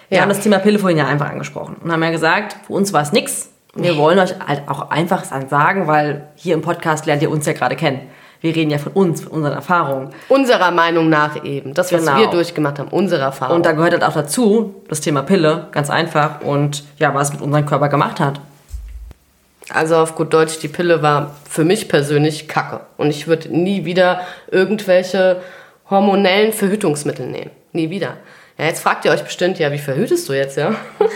Wir 0.08 0.16
Ja. 0.16 0.22
haben 0.22 0.28
das 0.30 0.40
Thema 0.40 0.58
Pille 0.58 0.78
vorhin 0.78 0.98
ja 0.98 1.06
einfach 1.06 1.30
angesprochen 1.30 1.76
und 1.82 1.92
haben 1.92 2.02
ja 2.02 2.10
gesagt, 2.10 2.56
für 2.66 2.72
uns 2.72 2.92
war 2.92 3.02
es 3.02 3.12
nix. 3.12 3.50
Wir 3.74 3.96
wollen 3.96 4.18
euch 4.18 4.34
halt 4.44 4.62
auch 4.68 4.90
einfach 4.90 5.22
sagen, 5.24 5.86
weil 5.86 6.26
hier 6.34 6.54
im 6.54 6.62
Podcast 6.62 7.06
lernt 7.06 7.22
ihr 7.22 7.30
uns 7.30 7.46
ja 7.46 7.52
gerade 7.52 7.76
kennen. 7.76 8.00
Wir 8.40 8.56
reden 8.56 8.70
ja 8.70 8.78
von 8.78 8.92
uns, 8.92 9.20
von 9.20 9.32
unseren 9.32 9.52
Erfahrungen. 9.52 10.10
unserer 10.28 10.70
Meinung 10.70 11.08
nach 11.10 11.44
eben. 11.44 11.74
Das, 11.74 11.92
was 11.92 12.04
Genau. 12.06 12.16
wir 12.18 12.26
durchgemacht 12.28 12.78
haben, 12.78 12.88
unsere 12.88 13.20
Erfahrung. 13.22 13.56
Und 13.56 13.66
da 13.66 13.72
gehört 13.72 13.92
halt 13.92 14.02
auch 14.02 14.14
dazu 14.14 14.74
das 14.88 15.00
Thema 15.02 15.22
Pille, 15.22 15.66
ganz 15.72 15.90
einfach. 15.90 16.40
Und 16.40 16.82
ja, 16.98 17.14
was 17.14 17.28
es 17.28 17.34
mit 17.34 17.42
unserem 17.42 17.66
Körper 17.66 17.88
gemacht 17.90 18.18
hat. 18.18 18.40
Also 19.72 19.96
auf 19.98 20.14
gut 20.16 20.32
Deutsch, 20.32 20.58
die 20.58 20.68
Pille 20.68 21.02
war 21.02 21.36
für 21.48 21.64
mich 21.64 21.88
persönlich 21.88 22.48
Kacke. 22.48 22.80
Und 22.96 23.10
ich 23.10 23.28
würde 23.28 23.56
nie 23.56 23.84
wieder 23.84 24.22
irgendwelche 24.50 25.42
hormonellen 25.88 26.52
Verhütungsmittel 26.52 27.26
nehmen. 27.26 27.50
Nie 27.72 27.90
wieder. 27.90 28.16
Ja, 28.58 28.66
jetzt 28.66 28.82
fragt 28.82 29.04
ihr 29.04 29.10
euch 29.10 29.22
bestimmt, 29.22 29.58
ja, 29.58 29.72
wie 29.72 29.78
verhütest 29.78 30.28
du 30.28 30.32
jetzt, 30.32 30.56
ja? 30.56 30.74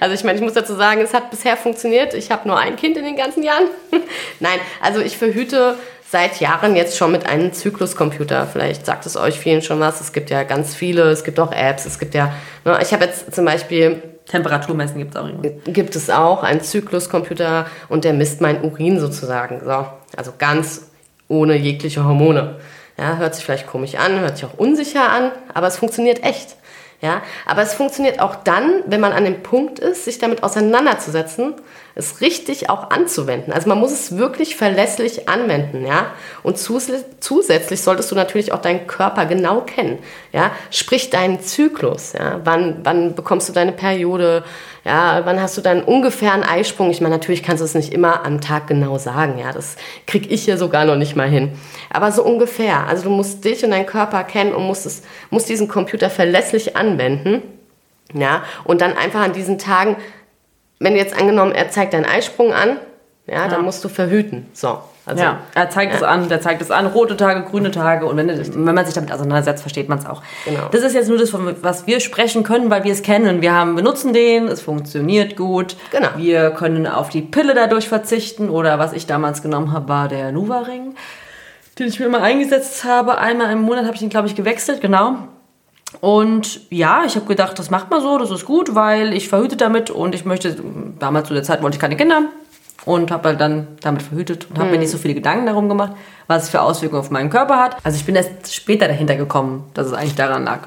Also 0.00 0.14
ich 0.14 0.24
meine, 0.24 0.36
ich 0.36 0.42
muss 0.42 0.54
dazu 0.54 0.74
sagen, 0.74 1.00
es 1.00 1.14
hat 1.14 1.30
bisher 1.30 1.56
funktioniert. 1.56 2.12
Ich 2.14 2.32
habe 2.32 2.48
nur 2.48 2.58
ein 2.58 2.74
Kind 2.74 2.96
in 2.96 3.04
den 3.04 3.14
ganzen 3.16 3.44
Jahren. 3.44 3.66
Nein, 4.40 4.58
also 4.80 5.00
ich 5.00 5.16
verhüte 5.16 5.76
seit 6.08 6.40
Jahren 6.40 6.74
jetzt 6.74 6.96
schon 6.96 7.12
mit 7.12 7.24
einem 7.24 7.52
Zykluscomputer. 7.52 8.48
Vielleicht 8.50 8.84
sagt 8.84 9.06
es 9.06 9.16
euch 9.16 9.38
vielen 9.38 9.62
schon 9.62 9.78
was. 9.78 10.00
Es 10.00 10.12
gibt 10.12 10.28
ja 10.30 10.42
ganz 10.42 10.74
viele, 10.74 11.04
es 11.04 11.22
gibt 11.22 11.38
auch 11.38 11.52
Apps, 11.52 11.86
es 11.86 12.00
gibt 12.00 12.14
ja, 12.14 12.34
ne, 12.64 12.78
ich 12.82 12.92
habe 12.92 13.04
jetzt 13.04 13.32
zum 13.32 13.44
Beispiel 13.44 14.02
Temperaturmessen 14.26 14.98
gibt 14.98 15.14
es 15.14 15.20
auch 15.20 15.28
immer. 15.28 15.40
gibt 15.66 15.96
es 15.96 16.10
auch 16.10 16.42
einen 16.42 16.60
Zykluscomputer 16.60 17.66
und 17.88 18.04
der 18.04 18.12
misst 18.12 18.40
mein 18.40 18.62
Urin 18.62 18.98
sozusagen. 18.98 19.60
So, 19.64 19.86
also 20.16 20.32
ganz 20.38 20.90
ohne 21.28 21.56
jegliche 21.56 22.04
Hormone. 22.04 22.56
Ja, 23.02 23.16
hört 23.16 23.34
sich 23.34 23.44
vielleicht 23.44 23.66
komisch 23.66 23.96
an, 23.96 24.20
hört 24.20 24.36
sich 24.36 24.46
auch 24.46 24.56
unsicher 24.56 25.10
an, 25.10 25.32
aber 25.52 25.66
es 25.66 25.76
funktioniert 25.76 26.22
echt. 26.22 26.54
Ja, 27.00 27.20
aber 27.46 27.62
es 27.62 27.74
funktioniert 27.74 28.20
auch 28.20 28.36
dann, 28.36 28.84
wenn 28.86 29.00
man 29.00 29.12
an 29.12 29.24
dem 29.24 29.42
Punkt 29.42 29.80
ist, 29.80 30.04
sich 30.04 30.20
damit 30.20 30.44
auseinanderzusetzen, 30.44 31.54
es 31.94 32.20
richtig 32.20 32.70
auch 32.70 32.90
anzuwenden. 32.90 33.52
Also 33.52 33.68
man 33.68 33.78
muss 33.78 33.92
es 33.92 34.16
wirklich 34.16 34.56
verlässlich 34.56 35.28
anwenden, 35.28 35.86
ja. 35.86 36.12
Und 36.42 36.58
zus 36.58 36.90
zusätzlich 37.20 37.82
solltest 37.82 38.10
du 38.10 38.14
natürlich 38.14 38.52
auch 38.52 38.60
deinen 38.60 38.86
Körper 38.86 39.26
genau 39.26 39.60
kennen, 39.60 39.98
ja. 40.32 40.52
Sprich 40.70 41.10
deinen 41.10 41.40
Zyklus, 41.40 42.14
ja. 42.14 42.40
Wann, 42.44 42.80
wann 42.82 43.14
bekommst 43.14 43.48
du 43.48 43.52
deine 43.52 43.72
Periode, 43.72 44.44
ja. 44.84 45.20
Wann 45.24 45.40
hast 45.40 45.56
du 45.56 45.60
deinen 45.60 45.82
ungefähren 45.82 46.42
Eisprung? 46.42 46.90
Ich 46.90 47.00
meine, 47.00 47.14
natürlich 47.14 47.42
kannst 47.42 47.60
du 47.60 47.64
es 47.64 47.74
nicht 47.74 47.92
immer 47.92 48.24
am 48.24 48.40
Tag 48.40 48.66
genau 48.68 48.96
sagen, 48.98 49.38
ja. 49.38 49.52
Das 49.52 49.76
krieg 50.06 50.30
ich 50.30 50.44
hier 50.44 50.56
sogar 50.56 50.84
noch 50.84 50.96
nicht 50.96 51.14
mal 51.14 51.28
hin. 51.28 51.52
Aber 51.90 52.10
so 52.10 52.24
ungefähr. 52.24 52.86
Also 52.86 53.04
du 53.04 53.10
musst 53.10 53.44
dich 53.44 53.64
und 53.64 53.70
deinen 53.70 53.86
Körper 53.86 54.24
kennen 54.24 54.54
und 54.54 54.66
musst 54.66 54.86
es, 54.86 55.02
musst 55.30 55.48
diesen 55.48 55.68
Computer 55.68 56.08
verlässlich 56.08 56.76
anwenden, 56.76 57.42
ja. 58.14 58.44
Und 58.64 58.80
dann 58.80 58.96
einfach 58.96 59.20
an 59.20 59.32
diesen 59.34 59.58
Tagen 59.58 59.96
wenn 60.82 60.96
jetzt 60.96 61.18
angenommen, 61.18 61.52
er 61.52 61.70
zeigt 61.70 61.94
deinen 61.94 62.04
Eisprung 62.04 62.52
an, 62.52 62.78
ja, 63.26 63.46
dann 63.48 63.64
musst 63.64 63.84
du 63.84 63.88
verhüten. 63.88 64.46
So. 64.52 64.80
Also, 65.04 65.22
ja, 65.22 65.40
er 65.54 65.68
zeigt 65.68 65.94
es 65.94 66.02
an, 66.02 66.28
der 66.28 66.40
zeigt 66.40 66.62
es 66.62 66.70
an, 66.70 66.86
rote 66.86 67.16
Tage, 67.16 67.42
grüne 67.42 67.72
Tage 67.72 68.06
und 68.06 68.16
wenn, 68.16 68.28
wenn 68.28 68.74
man 68.74 68.84
sich 68.84 68.94
damit 68.94 69.10
auseinandersetzt, 69.10 69.62
versteht 69.62 69.88
man 69.88 69.98
es 69.98 70.06
auch. 70.06 70.22
Genau. 70.44 70.68
Das 70.70 70.82
ist 70.82 70.94
jetzt 70.94 71.08
nur 71.08 71.18
das, 71.18 71.30
von 71.30 71.56
was 71.60 71.88
wir 71.88 71.98
sprechen 71.98 72.44
können, 72.44 72.70
weil 72.70 72.84
wir 72.84 72.92
es 72.92 73.02
kennen. 73.02 73.42
Wir 73.42 73.52
haben, 73.52 73.74
benutzen 73.74 74.12
den, 74.12 74.46
es 74.46 74.60
funktioniert 74.60 75.36
gut. 75.36 75.76
Genau. 75.90 76.08
Wir 76.16 76.50
können 76.50 76.86
auf 76.86 77.08
die 77.08 77.22
Pille 77.22 77.54
dadurch 77.54 77.88
verzichten 77.88 78.48
oder 78.48 78.78
was 78.78 78.92
ich 78.92 79.06
damals 79.06 79.42
genommen 79.42 79.72
habe, 79.72 79.88
war 79.88 80.06
der 80.06 80.30
Nuva-Ring, 80.30 80.94
den 81.80 81.88
ich 81.88 81.98
mir 81.98 82.06
immer 82.06 82.22
eingesetzt 82.22 82.84
habe. 82.84 83.18
Einmal 83.18 83.50
im 83.50 83.62
Monat 83.62 83.86
habe 83.86 83.96
ich 83.96 84.02
ihn, 84.02 84.10
glaube 84.10 84.28
ich, 84.28 84.36
gewechselt, 84.36 84.80
genau. 84.80 85.16
Und 86.00 86.60
ja, 86.70 87.02
ich 87.06 87.16
habe 87.16 87.26
gedacht, 87.26 87.58
das 87.58 87.70
macht 87.70 87.90
man 87.90 88.00
so, 88.00 88.18
das 88.18 88.30
ist 88.30 88.44
gut, 88.44 88.74
weil 88.74 89.12
ich 89.12 89.28
verhüte 89.28 89.56
damit 89.56 89.90
und 89.90 90.14
ich 90.14 90.24
möchte, 90.24 90.56
damals 90.98 91.28
zu 91.28 91.34
der 91.34 91.42
Zeit 91.42 91.62
wollte 91.62 91.76
ich 91.76 91.80
keine 91.80 91.96
Kinder 91.96 92.22
und 92.84 93.10
habe 93.10 93.28
halt 93.28 93.40
dann 93.40 93.68
damit 93.82 94.02
verhütet 94.02 94.48
und 94.50 94.58
habe 94.58 94.70
mir 94.70 94.78
nicht 94.78 94.90
so 94.90 94.98
viele 94.98 95.14
Gedanken 95.14 95.46
darum 95.46 95.68
gemacht, 95.68 95.92
was 96.26 96.44
es 96.44 96.50
für 96.50 96.60
Auswirkungen 96.60 97.00
auf 97.00 97.10
meinen 97.10 97.30
Körper 97.30 97.58
hat. 97.58 97.76
Also 97.84 97.96
ich 97.96 98.04
bin 98.04 98.16
erst 98.16 98.52
später 98.54 98.88
dahinter 98.88 99.16
gekommen, 99.16 99.64
dass 99.74 99.86
es 99.86 99.92
eigentlich 99.92 100.16
daran 100.16 100.44
lag. 100.44 100.60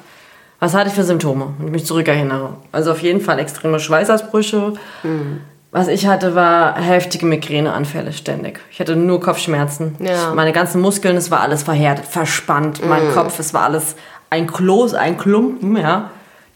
Was 0.59 0.73
hatte 0.73 0.87
ich 0.89 0.95
für 0.95 1.03
Symptome, 1.03 1.53
wenn 1.57 1.67
ich 1.67 1.73
mich 1.73 1.85
zurückerinnere? 1.85 2.55
Also 2.71 2.91
auf 2.91 3.01
jeden 3.01 3.19
Fall 3.19 3.39
extreme 3.39 3.79
Schweißausbrüche. 3.79 4.73
Was 5.71 5.89
ich 5.89 6.07
hatte, 6.07 6.35
war 6.35 6.79
heftige 6.79 7.25
Migräneanfälle 7.25 8.13
ständig. 8.13 8.61
Ich 8.71 8.79
hatte 8.79 8.95
nur 8.95 9.19
Kopfschmerzen. 9.19 9.97
Ja. 9.99 10.33
Meine 10.33 10.53
ganzen 10.53 10.79
Muskeln, 10.79 11.17
es 11.17 11.31
war 11.31 11.41
alles 11.41 11.63
verhärtet, 11.63 12.05
verspannt. 12.05 12.79
Mein 12.87 13.11
Kopf, 13.11 13.37
es 13.39 13.53
war 13.53 13.63
alles 13.63 13.97
ein 14.35 14.47
Kloß, 14.47 14.93
ein 14.93 15.17
Klumpen, 15.17 15.77
ja. 15.77 16.11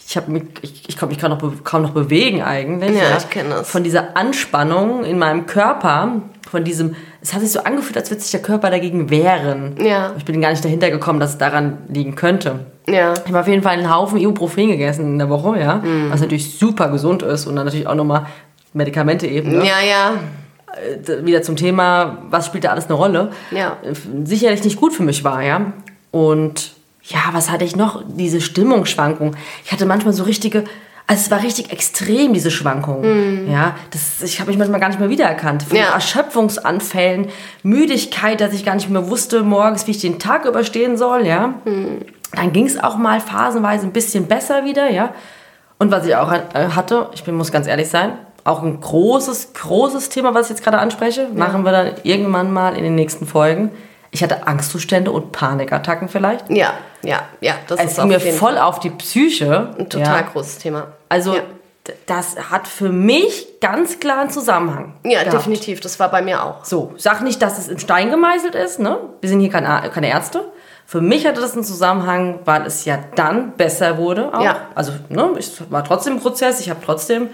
Ich, 0.06 0.18
hab 0.18 0.28
mich, 0.28 0.44
ich, 0.62 0.90
ich 0.90 0.98
konnte 0.98 1.14
mich 1.14 1.22
kaum 1.22 1.32
noch, 1.32 1.64
kaum 1.64 1.84
noch 1.84 1.92
bewegen 1.92 2.42
eigentlich. 2.42 2.98
Ja, 2.98 3.18
ich 3.18 3.30
kenn 3.30 3.50
das. 3.50 3.70
Von 3.70 3.84
dieser 3.84 4.18
Anspannung 4.18 5.04
in 5.04 5.20
meinem 5.20 5.46
Körper, 5.46 6.22
von 6.50 6.64
diesem, 6.64 6.96
es 7.22 7.34
hat 7.34 7.42
sich 7.42 7.52
so 7.52 7.60
angefühlt, 7.60 7.96
als 7.96 8.10
würde 8.10 8.22
sich 8.22 8.32
der 8.32 8.42
Körper 8.42 8.72
dagegen 8.72 9.10
wehren. 9.12 9.76
Ja. 9.80 10.14
Ich 10.18 10.26
bin 10.26 10.42
gar 10.42 10.50
nicht 10.50 10.66
dahinter 10.66 10.90
gekommen, 10.90 11.20
dass 11.20 11.32
es 11.32 11.38
daran 11.38 11.80
liegen 11.90 12.16
könnte. 12.16 12.66
Ja. 12.88 13.14
Ich 13.14 13.28
habe 13.28 13.40
auf 13.40 13.48
jeden 13.48 13.62
Fall 13.62 13.78
einen 13.78 13.94
Haufen 13.94 14.18
Ibuprofen 14.20 14.70
gegessen 14.70 15.06
in 15.06 15.20
der 15.20 15.30
Woche, 15.30 15.60
ja. 15.60 15.76
Mhm. 15.76 16.10
Was 16.10 16.22
natürlich 16.22 16.58
super 16.58 16.90
gesund 16.90 17.22
ist 17.22 17.46
und 17.46 17.56
dann 17.56 17.66
natürlich 17.66 17.88
auch 17.88 17.96
nochmal 17.96 18.26
Medikamente 18.74 19.28
eben. 19.28 19.52
Ne? 19.52 19.66
Ja, 19.66 19.80
ja. 19.88 20.14
Äh, 20.76 21.26
Wieder 21.26 21.44
zum 21.44 21.56
Thema, 21.56 22.18
was 22.30 22.48
spielt 22.48 22.64
da 22.64 22.70
alles 22.70 22.86
eine 22.86 22.96
Rolle? 22.96 23.32
Ja. 23.52 23.78
Äh, 23.84 23.94
Sicherlich 24.26 24.64
nicht 24.64 24.78
gut 24.78 24.94
für 24.94 25.04
mich 25.04 25.24
war, 25.24 25.44
ja. 25.44 25.74
Und 26.10 26.79
ja, 27.10 27.20
was 27.34 27.50
hatte 27.50 27.66
ich 27.66 27.76
noch? 27.76 28.04
Diese 28.08 28.40
Stimmungsschwankung. 28.42 29.36
Ich 29.66 29.72
hatte 29.72 29.86
manchmal 29.86 30.14
so 30.14 30.24
richtige 30.24 30.64
Also 31.08 31.22
es 31.24 31.32
war 31.32 31.42
richtig 31.42 31.72
extrem, 31.72 32.34
diese 32.34 32.52
Schwankungen. 32.52 33.50
Ja, 33.52 33.76
das, 33.90 34.22
ich 34.22 34.40
habe 34.40 34.50
mich 34.52 34.60
manchmal 34.60 34.80
gar 34.80 34.90
nicht 34.90 35.00
mehr 35.00 35.10
wiedererkannt. 35.10 35.64
Von 35.64 35.76
Ja. 35.76 35.94
Erschöpfungsanfällen, 35.94 37.30
Müdigkeit, 37.64 38.40
dass 38.42 38.54
ich 38.54 38.64
gar 38.64 38.76
nicht 38.76 38.90
mehr 38.90 39.10
wusste 39.10 39.42
morgens, 39.42 39.88
wie 39.88 39.92
ich 39.92 40.00
den 40.02 40.20
Tag 40.20 40.46
überstehen 40.46 40.98
soll. 40.98 41.26
Ja, 41.26 41.56
dann 42.36 42.54
ging 42.54 42.68
es 42.68 42.82
auch 42.82 42.96
mal 42.98 43.20
phasenweise 43.22 43.88
ein 43.88 43.92
bisschen 43.92 44.28
besser 44.28 44.66
wieder. 44.66 44.90
Ja, 44.92 45.14
und 45.80 45.90
was 45.92 46.06
ich 46.06 46.16
auch 46.16 46.32
äh, 46.32 46.70
hatte, 46.76 47.10
ich 47.16 47.24
bin, 47.24 47.36
muss 47.36 47.52
ganz 47.52 47.66
ehrlich 47.66 47.88
sein, 47.90 48.12
auch 48.44 48.62
ein 48.62 48.80
großes, 48.80 49.54
großes 49.54 50.10
Thema, 50.10 50.34
was 50.36 50.46
ich 50.46 50.50
jetzt 50.52 50.64
gerade 50.64 50.78
anspreche, 50.78 51.28
machen 51.34 51.64
wir 51.66 51.72
dann 51.72 51.92
irgendwann 52.04 52.52
mal 52.54 52.76
in 52.78 52.84
den 52.84 52.94
nächsten 52.96 53.26
Folgen. 53.26 53.72
Ich 54.12 54.24
hatte 54.24 54.48
Angstzustände 54.48 55.12
und 55.12 55.32
Panikattacken 55.32 56.10
vielleicht. 56.10 56.50
Ja, 56.50 56.74
ja, 57.04 57.22
ja. 57.42 57.54
Das 57.68 57.80
Es 57.80 57.92
ist 57.92 57.96
ging 57.98 58.08
mir 58.08 58.20
voll 58.20 58.32
Fall 58.32 58.58
auf 58.58 58.80
die 58.80 58.90
Psyche. 58.90 59.74
ein 59.78 59.90
total 59.90 60.22
ja. 60.22 60.28
großes 60.32 60.58
Thema. 60.58 60.88
Also 61.10 61.36
Ja. 61.36 61.42
das 62.08 62.36
hat 62.52 62.68
für 62.68 62.90
mich 62.90 63.60
ganz 63.62 64.00
klar 64.00 64.22
einen 64.22 64.30
Zusammenhang. 64.32 64.94
Ja, 65.04 65.20
gehabt. 65.20 65.34
definitiv. 65.34 65.80
Das 65.82 66.00
war 66.00 66.10
bei 66.10 66.22
mir 66.22 66.44
auch. 66.44 66.66
So, 66.66 66.94
sag 66.98 67.22
nicht, 67.22 67.42
dass 67.42 67.58
es 67.60 67.68
in 67.68 67.78
Stein 67.80 68.10
gemeißelt 68.10 68.56
ist, 68.56 68.80
ne? 68.80 68.98
Wir 69.22 69.30
sind 69.30 69.40
hier 69.42 69.50
keine, 69.52 69.90
keine 69.92 70.10
Ärzte. 70.10 70.44
Für 70.88 71.02
mich 71.02 71.28
hatte 71.28 71.40
das 71.40 71.54
einen 71.54 71.64
Zusammenhang, 71.64 72.40
weil 72.46 72.66
es 72.66 72.84
ja 72.86 72.98
dann 73.16 73.52
besser 73.58 73.98
wurde. 74.00 74.34
Auch. 74.34 74.42
Ja. 74.44 74.58
Also, 74.74 74.92
ne, 75.10 75.30
ich 75.38 75.52
war 75.72 75.84
trotzdem 75.84 76.14
im 76.14 76.20
Prozess, 76.20 76.60
ich 76.60 76.70
habe 76.72 76.80
trotzdem 76.84 77.30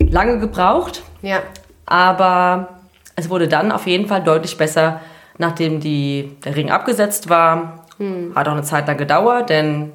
lange 0.00 0.38
gebraucht, 0.40 1.02
Ja, 1.22 1.38
aber 1.86 2.68
es 3.16 3.30
wurde 3.30 3.48
dann 3.48 3.72
auf 3.72 3.86
jeden 3.86 4.06
Fall 4.08 4.22
deutlich 4.22 4.56
besser, 4.58 5.00
nachdem 5.38 5.80
die, 5.80 6.36
der 6.44 6.54
Ring 6.56 6.70
abgesetzt 6.70 7.28
war. 7.28 7.84
Hm. 7.98 8.32
Hat 8.34 8.46
auch 8.48 8.52
eine 8.52 8.62
Zeit 8.62 8.86
lang 8.86 8.96
gedauert, 8.98 9.50
denn 9.50 9.92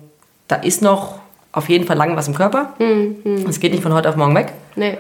da 0.48 0.56
ist 0.58 0.82
noch 0.82 1.20
auf 1.52 1.70
jeden 1.70 1.86
Fall 1.86 1.96
lange 1.98 2.16
was 2.16 2.28
im 2.28 2.34
Körper. 2.36 2.74
Hm, 2.78 3.46
Es 3.48 3.60
geht 3.60 3.72
nicht 3.72 3.84
von 3.84 3.94
heute 3.94 4.10
auf 4.10 4.16
morgen 4.16 4.36
weg. 4.36 4.54
nee. 4.76 4.98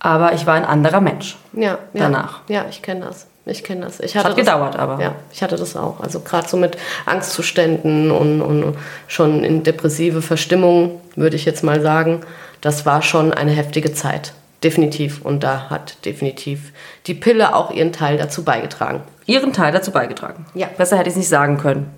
Aber 0.00 0.32
ich 0.32 0.46
war 0.46 0.54
ein 0.54 0.64
anderer 0.64 1.00
Mensch. 1.00 1.36
Ja, 1.54 1.70
ja. 1.70 1.78
Danach. 1.92 2.42
Ja, 2.48 2.66
ich 2.70 2.82
kenne 2.82 3.00
das. 3.06 3.26
Ich 3.46 3.64
kenne 3.64 3.80
das. 3.80 3.98
Ich 3.98 4.14
hatte 4.16 4.28
Hat 4.28 4.38
das, 4.38 4.44
gedauert, 4.46 4.76
aber. 4.78 5.02
Ja, 5.02 5.16
ich 5.32 5.42
hatte 5.42 5.56
das 5.56 5.74
auch. 5.74 5.98
Also 5.98 6.20
gerade 6.20 6.48
so 6.48 6.56
mit 6.56 6.76
Angstzuständen 7.04 8.12
und, 8.12 8.40
und 8.40 8.76
schon 9.08 9.42
in 9.42 9.64
depressive 9.64 10.22
Verstimmung, 10.22 11.00
würde 11.16 11.34
ich 11.34 11.44
jetzt 11.44 11.64
mal 11.64 11.80
sagen. 11.80 12.20
Das 12.60 12.86
war 12.86 13.02
schon 13.02 13.32
eine 13.32 13.50
heftige 13.50 13.92
Zeit. 13.92 14.34
Definitiv. 14.64 15.22
Und 15.22 15.44
da 15.44 15.70
hat 15.70 16.04
definitiv 16.04 16.72
die 17.06 17.14
Pille 17.14 17.54
auch 17.54 17.70
ihren 17.70 17.92
Teil 17.92 18.18
dazu 18.18 18.44
beigetragen. 18.44 19.02
ihren 19.26 19.52
Teil 19.52 19.72
dazu 19.72 19.92
beigetragen. 19.92 20.46
Ja. 20.54 20.68
Besser 20.76 20.96
hätte 20.96 21.08
ich 21.08 21.14
es 21.14 21.18
nicht 21.18 21.28
sagen 21.28 21.58
können. 21.58 21.90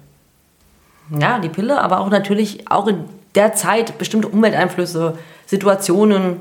Ja, 1.18 1.38
die 1.38 1.48
Pille, 1.48 1.80
aber 1.80 2.00
auch 2.00 2.10
natürlich 2.10 2.70
auch 2.70 2.86
in 2.86 3.04
der 3.34 3.54
Zeit 3.54 3.98
bestimmte 3.98 4.28
Umwelteinflüsse, 4.28 5.18
Situationen, 5.46 6.38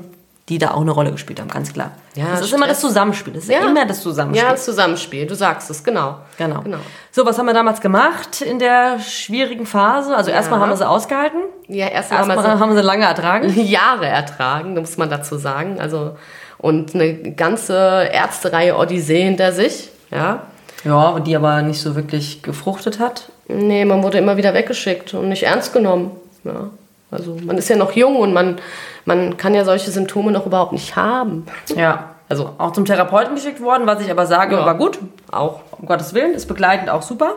die 0.50 0.58
da 0.58 0.72
auch 0.72 0.80
eine 0.80 0.90
Rolle 0.90 1.12
gespielt 1.12 1.40
haben, 1.40 1.48
ganz 1.48 1.72
klar. 1.72 1.92
Ja, 2.16 2.26
das 2.32 2.42
ist 2.42 2.52
immer 2.52 2.66
das 2.66 2.78
Stress. 2.78 2.90
Zusammenspiel. 2.90 3.32
Das 3.32 3.44
ist 3.44 3.50
Ja. 3.50 3.60
immer 3.60 3.86
das 3.86 4.02
Zusammenspiel. 4.02 4.44
Ja, 4.44 4.50
das 4.52 4.64
Zusammenspiel. 4.64 5.26
Du 5.26 5.34
sagst 5.34 5.70
es, 5.70 5.82
genau. 5.82 6.16
Genau. 6.36 6.60
genau. 6.62 6.78
So, 7.12 7.24
was 7.24 7.38
haben 7.38 7.46
wir 7.46 7.54
damals 7.54 7.80
gemacht 7.80 8.40
in 8.42 8.58
der 8.58 8.98
schwierigen 8.98 9.64
Phase? 9.64 10.14
Also 10.14 10.30
erstmal 10.32 10.58
haben 10.60 10.70
wir 10.70 10.76
sie 10.76 10.86
ausgehalten. 10.86 11.38
Ja, 11.68 11.86
erstmal 11.86 12.20
haben 12.20 12.30
Erstmal 12.30 12.52
wir 12.52 12.56
so 12.58 12.60
haben 12.62 12.70
wir 12.70 12.76
sie 12.82 12.86
lange 12.86 13.04
ertragen. 13.04 13.48
Jahre 13.64 14.06
ertragen, 14.06 14.74
muss 14.74 14.98
man 14.98 15.08
dazu 15.08 15.38
sagen. 15.38 15.80
Also, 15.80 16.16
und 16.58 16.94
eine 16.94 17.14
ganze 17.32 18.08
Ärztereihe 18.12 18.76
Odyssee 18.76 19.22
hinter 19.22 19.52
sich. 19.52 19.90
Ja. 20.10 20.42
Ja, 20.82 21.20
die 21.20 21.36
aber 21.36 21.62
nicht 21.62 21.80
so 21.80 21.94
wirklich 21.94 22.42
gefruchtet 22.42 22.98
hat. 22.98 23.30
Nee, 23.46 23.84
man 23.84 24.02
wurde 24.02 24.18
immer 24.18 24.36
wieder 24.36 24.52
weggeschickt 24.52 25.14
und 25.14 25.28
nicht 25.28 25.44
ernst 25.44 25.72
genommen. 25.72 26.10
Ja. 26.42 26.70
Also 27.10 27.36
man 27.44 27.58
ist 27.58 27.68
ja 27.68 27.76
noch 27.76 27.92
jung 27.92 28.16
und 28.16 28.32
man, 28.32 28.56
man 29.04 29.36
kann 29.36 29.54
ja 29.54 29.64
solche 29.64 29.90
Symptome 29.90 30.30
noch 30.32 30.46
überhaupt 30.46 30.72
nicht 30.72 30.96
haben. 30.96 31.46
Ja. 31.74 32.10
Also 32.28 32.54
auch 32.58 32.72
zum 32.72 32.84
Therapeuten 32.84 33.34
geschickt 33.34 33.60
worden, 33.60 33.86
was 33.86 34.00
ich 34.00 34.10
aber 34.10 34.26
sage, 34.26 34.54
Ja. 34.56 34.64
war 34.64 34.76
gut. 34.76 34.98
Auch. 35.32 35.60
Um 35.72 35.86
Gottes 35.86 36.14
Willen, 36.14 36.32
ist 36.34 36.46
begleitend 36.46 36.88
auch 36.90 37.02
super. 37.02 37.34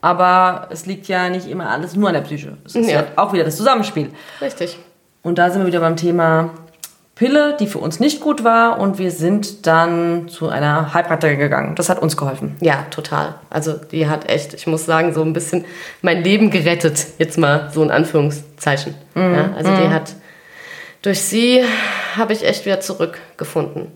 Aber 0.00 0.66
es 0.70 0.86
liegt 0.86 1.08
ja 1.08 1.28
nicht 1.28 1.46
immer 1.48 1.68
alles 1.70 1.94
nur 1.94 2.08
an 2.08 2.14
der 2.14 2.22
Psyche. 2.22 2.56
Es 2.64 2.74
ist 2.74 2.90
ja, 2.90 3.00
Ja. 3.00 3.06
auch 3.16 3.32
wieder 3.32 3.44
das 3.44 3.56
Zusammenspiel. 3.56 4.10
Richtig. 4.40 4.78
Und 5.22 5.38
da 5.38 5.50
sind 5.50 5.60
wir 5.60 5.66
wieder 5.66 5.80
beim 5.80 5.96
Thema 5.96 6.50
Pille, 7.20 7.54
die 7.60 7.66
für 7.66 7.80
uns 7.80 8.00
nicht 8.00 8.22
gut 8.22 8.44
war. 8.44 8.78
Und 8.80 8.96
wir 8.96 9.10
sind 9.10 9.66
dann 9.66 10.30
zu 10.30 10.48
einer 10.48 10.94
Heilpraktikerin 10.94 11.38
gegangen. 11.38 11.74
Das 11.74 11.90
hat 11.90 12.00
uns 12.00 12.16
geholfen. 12.16 12.56
Ja, 12.62 12.86
total. 12.90 13.34
Also 13.50 13.74
die 13.74 14.08
hat 14.08 14.30
echt, 14.30 14.54
ich 14.54 14.66
muss 14.66 14.86
sagen, 14.86 15.12
so 15.12 15.20
ein 15.20 15.34
bisschen 15.34 15.66
mein 16.00 16.24
Leben 16.24 16.50
gerettet. 16.50 17.08
Jetzt 17.18 17.36
mal 17.36 17.68
so 17.74 17.82
in 17.82 17.90
Anführungszeichen. 17.90 18.94
Ja, 19.14 19.50
also 19.54 19.70
die 19.70 19.90
hat, 19.90 20.14
durch 21.02 21.20
sie 21.20 21.62
habe 22.16 22.32
ich 22.32 22.42
echt 22.42 22.64
wieder 22.64 22.80
zurückgefunden. 22.80 23.88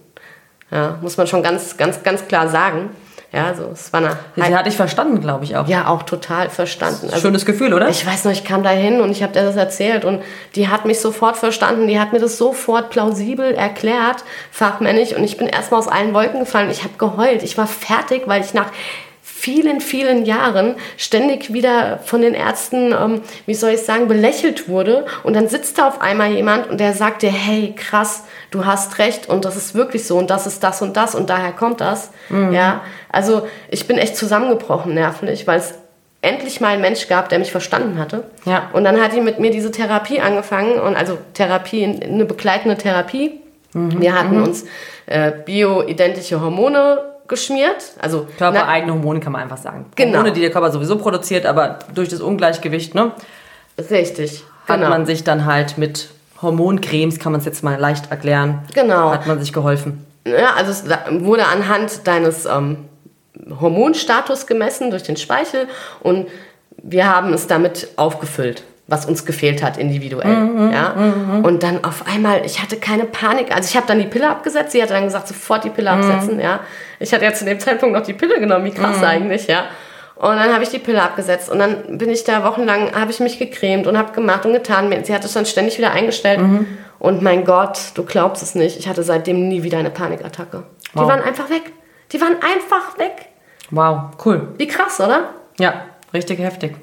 Ja, 0.71 0.99
muss 1.01 1.17
man 1.17 1.27
schon 1.27 1.43
ganz, 1.43 1.79
ganz, 1.79 2.03
ganz 2.03 2.29
klar 2.29 2.51
sagen. 2.51 2.91
Ja, 3.35 3.55
so, 3.55 3.71
es 3.73 3.93
war 3.93 4.01
eine 4.01 4.17
Sie 4.37 4.57
hat 4.57 4.67
dich 4.67 4.77
verstanden, 4.77 5.21
glaube 5.21 5.45
ich 5.45 5.57
auch. 5.57 5.67
ja 5.67 5.89
auch 5.89 6.05
total 6.05 6.51
verstanden. 6.51 7.09
Also, 7.11 7.21
Schönes 7.21 7.45
Gefühl, 7.45 7.75
oder? 7.75 7.89
ich 7.89 8.07
weiß 8.07 8.25
noch, 8.25 8.33
ich 8.33 8.45
kam 8.45 8.63
da 8.63 8.71
hin 8.71 9.01
und 9.01 9.11
ich 9.11 9.23
habe 9.23 9.33
der 9.33 9.45
das 9.45 9.57
erzählt 9.57 10.05
und 10.05 10.23
die 10.55 10.69
hat 10.69 10.85
mich 10.85 11.01
sofort 11.01 11.37
verstanden, 11.37 11.89
die 11.89 11.99
hat 11.99 12.13
mir 12.13 12.21
das 12.21 12.39
sofort 12.39 12.91
plausibel 12.91 13.53
erklärt, 13.53 14.25
fachmännisch 14.53 15.15
und 15.15 15.25
ich 15.25 15.37
bin 15.37 15.49
erstmal 15.49 15.81
aus 15.81 15.89
allen 15.89 16.15
Wolken 16.15 16.41
gefallen. 16.41 16.71
Ich 16.71 16.85
habe 16.85 16.95
geheult, 16.97 17.43
ich 17.43 17.59
war 17.59 17.67
fertig, 17.67 18.23
weil 18.27 18.43
ich 18.43 18.55
nach 18.55 18.71
vielen, 19.37 19.81
vielen 19.81 20.25
Jahren 20.25 20.77
ständig 20.97 21.53
wieder 21.53 21.99
von 21.99 22.23
den 22.23 22.35
Ärzten, 22.35 22.93
ähm, 22.93 23.21
wie 23.47 23.55
soll 23.55 23.71
ich 23.71 23.83
sagen, 23.83 24.07
belächelt 24.07 24.69
wurde. 24.69 25.05
Und 25.23 25.35
dann 25.35 25.49
sitzt 25.49 25.77
da 25.77 25.89
auf 25.89 26.01
einmal 26.01 26.31
jemand 26.31 26.71
und 26.71 26.79
der 26.79 26.95
sagt 26.95 27.23
dir, 27.23 27.33
hey, 27.33 27.75
krass, 27.77 28.25
du 28.51 28.65
hast 28.65 28.99
recht 28.99 29.29
und 29.29 29.45
das 29.45 29.57
ist 29.57 29.75
wirklich 29.75 30.07
so 30.07 30.17
und 30.17 30.31
das 30.31 30.47
ist 30.47 30.63
das 30.63 30.81
und 30.81 30.97
das 30.97 31.15
und 31.15 31.29
daher 31.29 31.53
kommt 31.53 31.81
das. 31.81 32.11
Ja, 32.31 32.83
also 33.11 33.47
ich 33.69 33.87
bin 33.87 33.99
echt 33.99 34.17
zusammengebrochen 34.17 34.95
nervlich, 34.95 35.47
weil 35.47 35.59
es 35.59 35.75
endlich 36.23 36.61
mal 36.61 36.69
einen 36.69 36.81
Mensch 36.81 37.09
gab, 37.09 37.29
der 37.29 37.39
mich 37.39 37.51
verstanden 37.51 37.99
hatte. 37.99 38.25
Ja. 38.47 38.71
Und 38.73 38.85
dann 38.85 39.03
hat 39.03 39.13
die 39.13 39.21
mit 39.21 39.41
mir 39.41 39.51
diese 39.51 39.73
Therapie 39.73 40.21
angefangen 40.21 40.81
und 40.81 40.97
also 40.97 41.19
Therapie, 41.35 41.85
eine 41.85 42.25
begleitende 42.25 42.79
Therapie. 42.79 43.41
Wir 43.73 44.15
hatten 44.15 44.41
uns 44.41 44.65
äh, 45.07 45.33
bioidentische 45.45 46.41
Hormone 46.41 47.14
geschmiert, 47.29 47.93
also 48.01 48.27
Körpereigene 48.39 48.93
Hormone 48.93 49.21
kann 49.21 49.33
man 49.33 49.43
einfach 49.43 49.57
sagen. 49.57 49.87
Genau. 49.97 50.19
Hormone, 50.19 50.33
die 50.33 50.41
der 50.41 50.51
Körper 50.51 50.71
sowieso 50.71 50.99
produziert, 50.99 51.47
aber 51.47 51.79
durch 51.95 52.09
das 52.09 52.21
Ungleichgewicht 52.21 52.95
ne, 52.95 53.13
richtig, 53.91 54.45
hat 54.67 54.77
genau. 54.79 54.91
man 54.91 55.07
sich 55.07 55.25
dann 55.25 55.45
halt 55.47 55.79
mit 55.79 56.09
Hormoncremes, 56.43 57.19
kann 57.19 57.33
man 57.33 57.41
es 57.41 57.47
jetzt 57.47 57.63
mal 57.65 57.79
leicht 57.79 58.11
erklären, 58.11 58.61
Genau. 58.75 59.11
hat 59.11 59.27
man 59.27 59.39
sich 59.41 59.53
geholfen. 59.53 60.05
Ja, 60.27 60.55
also 60.55 60.71
es 60.71 60.85
wurde 61.23 61.47
anhand 61.47 62.07
deines 62.07 62.47
ähm, 62.47 62.89
Hormonstatus 63.61 64.47
gemessen 64.47 64.91
durch 64.91 65.03
den 65.03 65.17
Speichel 65.17 65.69
und 66.01 66.29
wir 66.83 67.09
haben 67.09 67.33
es 67.33 67.47
damit 67.47 67.89
aufgefüllt, 67.97 68.63
was 68.87 69.07
uns 69.07 69.25
gefehlt 69.25 69.63
hat 69.63 69.79
individuell. 69.79 70.71
ja? 70.73 70.95
Und 71.43 71.63
dann 71.63 71.85
auf 71.85 72.07
einmal, 72.07 72.45
ich 72.45 72.61
hatte 72.63 72.77
keine 72.77 73.05
Panik, 73.05 73.55
also 73.55 73.67
ich 73.69 73.77
habe 73.77 73.87
dann 73.87 73.99
die 73.99 74.07
Pille 74.07 74.29
abgesetzt, 74.29 74.73
sie 74.73 74.83
hat 74.83 74.91
dann 74.91 75.05
gesagt, 75.05 75.29
sofort 75.29 75.65
die 75.65 75.71
Pille 75.71 75.91
absetzen. 75.91 76.39
Ja? 76.39 76.61
Ich 77.01 77.13
hatte 77.15 77.25
ja 77.25 77.33
zu 77.33 77.45
dem 77.47 77.59
Zeitpunkt 77.61 77.97
noch 77.97 78.05
die 78.05 78.13
Pille 78.13 78.39
genommen, 78.39 78.65
wie 78.67 78.71
krass 78.73 79.03
eigentlich, 79.03 79.47
ja. 79.47 79.65
Und 80.17 80.37
dann 80.37 80.53
habe 80.53 80.63
ich 80.63 80.69
die 80.69 80.79
Pille 80.79 81.03
abgesetzt 81.03 81.51
und 81.51 81.59
dann 81.59 81.99
bin 81.99 82.09
ich 82.09 82.23
da 82.25 82.45
wochenlang, 82.45 82.95
habe 82.95 83.11
ich 83.11 83.19
mich 83.21 83.39
gecremt 83.39 83.87
und 83.89 83.99
habe 83.99 84.13
gemacht 84.13 84.47
und 84.47 84.53
getan. 84.53 84.93
Sie 85.03 85.13
hat 85.15 85.25
es 85.25 85.33
dann 85.33 85.45
ständig 85.45 85.77
wieder 85.77 85.91
eingestellt. 85.91 86.41
Und 87.01 87.21
mein 87.21 87.45
Gott, 87.45 87.79
du 87.95 88.05
glaubst 88.05 88.43
es 88.43 88.55
nicht, 88.55 88.79
ich 88.79 88.89
hatte 88.89 89.03
seitdem 89.03 89.49
nie 89.49 89.63
wieder 89.65 89.79
eine 89.79 89.91
Panikattacke. 89.91 90.63
Die 90.95 90.99
Wow. 90.99 91.09
waren 91.09 91.21
einfach 91.23 91.51
weg. 91.51 91.63
Die 92.13 92.21
waren 92.21 92.35
einfach 92.35 92.97
weg. 92.99 93.27
Wow, 93.71 94.11
cool. 94.25 94.49
Wie 94.57 94.69
krass, 94.69 95.01
oder? 95.01 95.31
Ja, 95.59 95.75
richtig 96.13 96.39
heftig. 96.39 96.77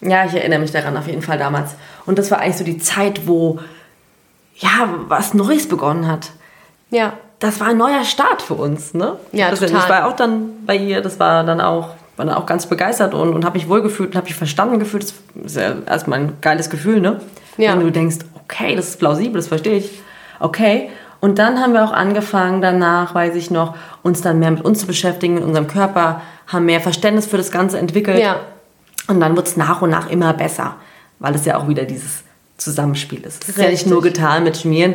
Ja, 0.00 0.24
ich 0.24 0.34
erinnere 0.34 0.60
mich 0.60 0.72
daran 0.72 0.96
auf 0.96 1.06
jeden 1.06 1.22
Fall 1.22 1.38
damals. 1.38 1.74
Und 2.06 2.18
das 2.18 2.30
war 2.30 2.40
eigentlich 2.40 2.56
so 2.56 2.64
die 2.64 2.78
Zeit, 2.78 3.26
wo 3.26 3.58
ja 4.56 4.88
was 5.08 5.34
Neues 5.34 5.68
begonnen 5.68 6.06
hat. 6.06 6.30
Ja. 6.90 7.14
Das 7.38 7.60
war 7.60 7.68
ein 7.68 7.78
neuer 7.78 8.04
Start 8.04 8.42
für 8.42 8.54
uns, 8.54 8.92
ne? 8.92 9.16
Ja, 9.32 9.50
das, 9.50 9.60
total. 9.60 9.78
Ich 9.78 9.88
war 9.88 10.06
auch 10.06 10.16
dann 10.16 10.64
bei 10.66 10.76
ihr, 10.76 11.00
das 11.00 11.18
war 11.18 11.44
dann 11.44 11.60
auch, 11.60 11.90
war 12.16 12.26
dann 12.26 12.34
auch 12.34 12.44
ganz 12.44 12.66
begeistert 12.66 13.14
und, 13.14 13.34
und 13.34 13.44
habe 13.44 13.58
mich 13.58 13.68
wohlgefühlt 13.68 14.10
und 14.10 14.16
habe 14.16 14.26
mich 14.26 14.34
verstanden 14.34 14.78
gefühlt. 14.78 15.04
Das 15.04 15.14
ist 15.44 15.56
ja 15.56 15.76
erstmal 15.86 16.20
ein 16.20 16.32
geiles 16.40 16.68
Gefühl, 16.68 17.00
ne? 17.00 17.20
Ja. 17.56 17.72
Wenn 17.72 17.80
du 17.80 17.90
denkst, 17.90 18.18
okay, 18.42 18.76
das 18.76 18.88
ist 18.88 18.98
plausibel, 18.98 19.36
das 19.36 19.48
verstehe 19.48 19.78
ich. 19.78 20.02
Okay. 20.38 20.90
Und 21.20 21.38
dann 21.38 21.60
haben 21.60 21.74
wir 21.74 21.84
auch 21.84 21.92
angefangen, 21.92 22.62
danach, 22.62 23.14
weiß 23.14 23.34
ich 23.36 23.50
noch, 23.50 23.74
uns 24.02 24.22
dann 24.22 24.38
mehr 24.38 24.50
mit 24.50 24.64
uns 24.64 24.80
zu 24.80 24.86
beschäftigen, 24.86 25.34
mit 25.34 25.44
unserem 25.44 25.66
Körper, 25.66 26.22
haben 26.46 26.64
mehr 26.64 26.80
Verständnis 26.80 27.26
für 27.26 27.36
das 27.36 27.50
Ganze 27.50 27.78
entwickelt. 27.78 28.18
Ja. 28.18 28.40
Und 29.10 29.20
dann 29.20 29.36
wird 29.36 29.48
es 29.48 29.56
nach 29.56 29.82
und 29.82 29.90
nach 29.90 30.08
immer 30.08 30.32
besser, 30.32 30.76
weil 31.18 31.34
es 31.34 31.44
ja 31.44 31.58
auch 31.58 31.68
wieder 31.68 31.84
dieses 31.84 32.22
Zusammenspiel 32.56 33.22
ist. 33.24 33.42
Es 33.42 33.50
ist 33.50 33.58
ja 33.58 33.68
nicht 33.68 33.86
nur 33.86 34.02
getan 34.02 34.44
mit 34.44 34.56
Schmieren. 34.56 34.94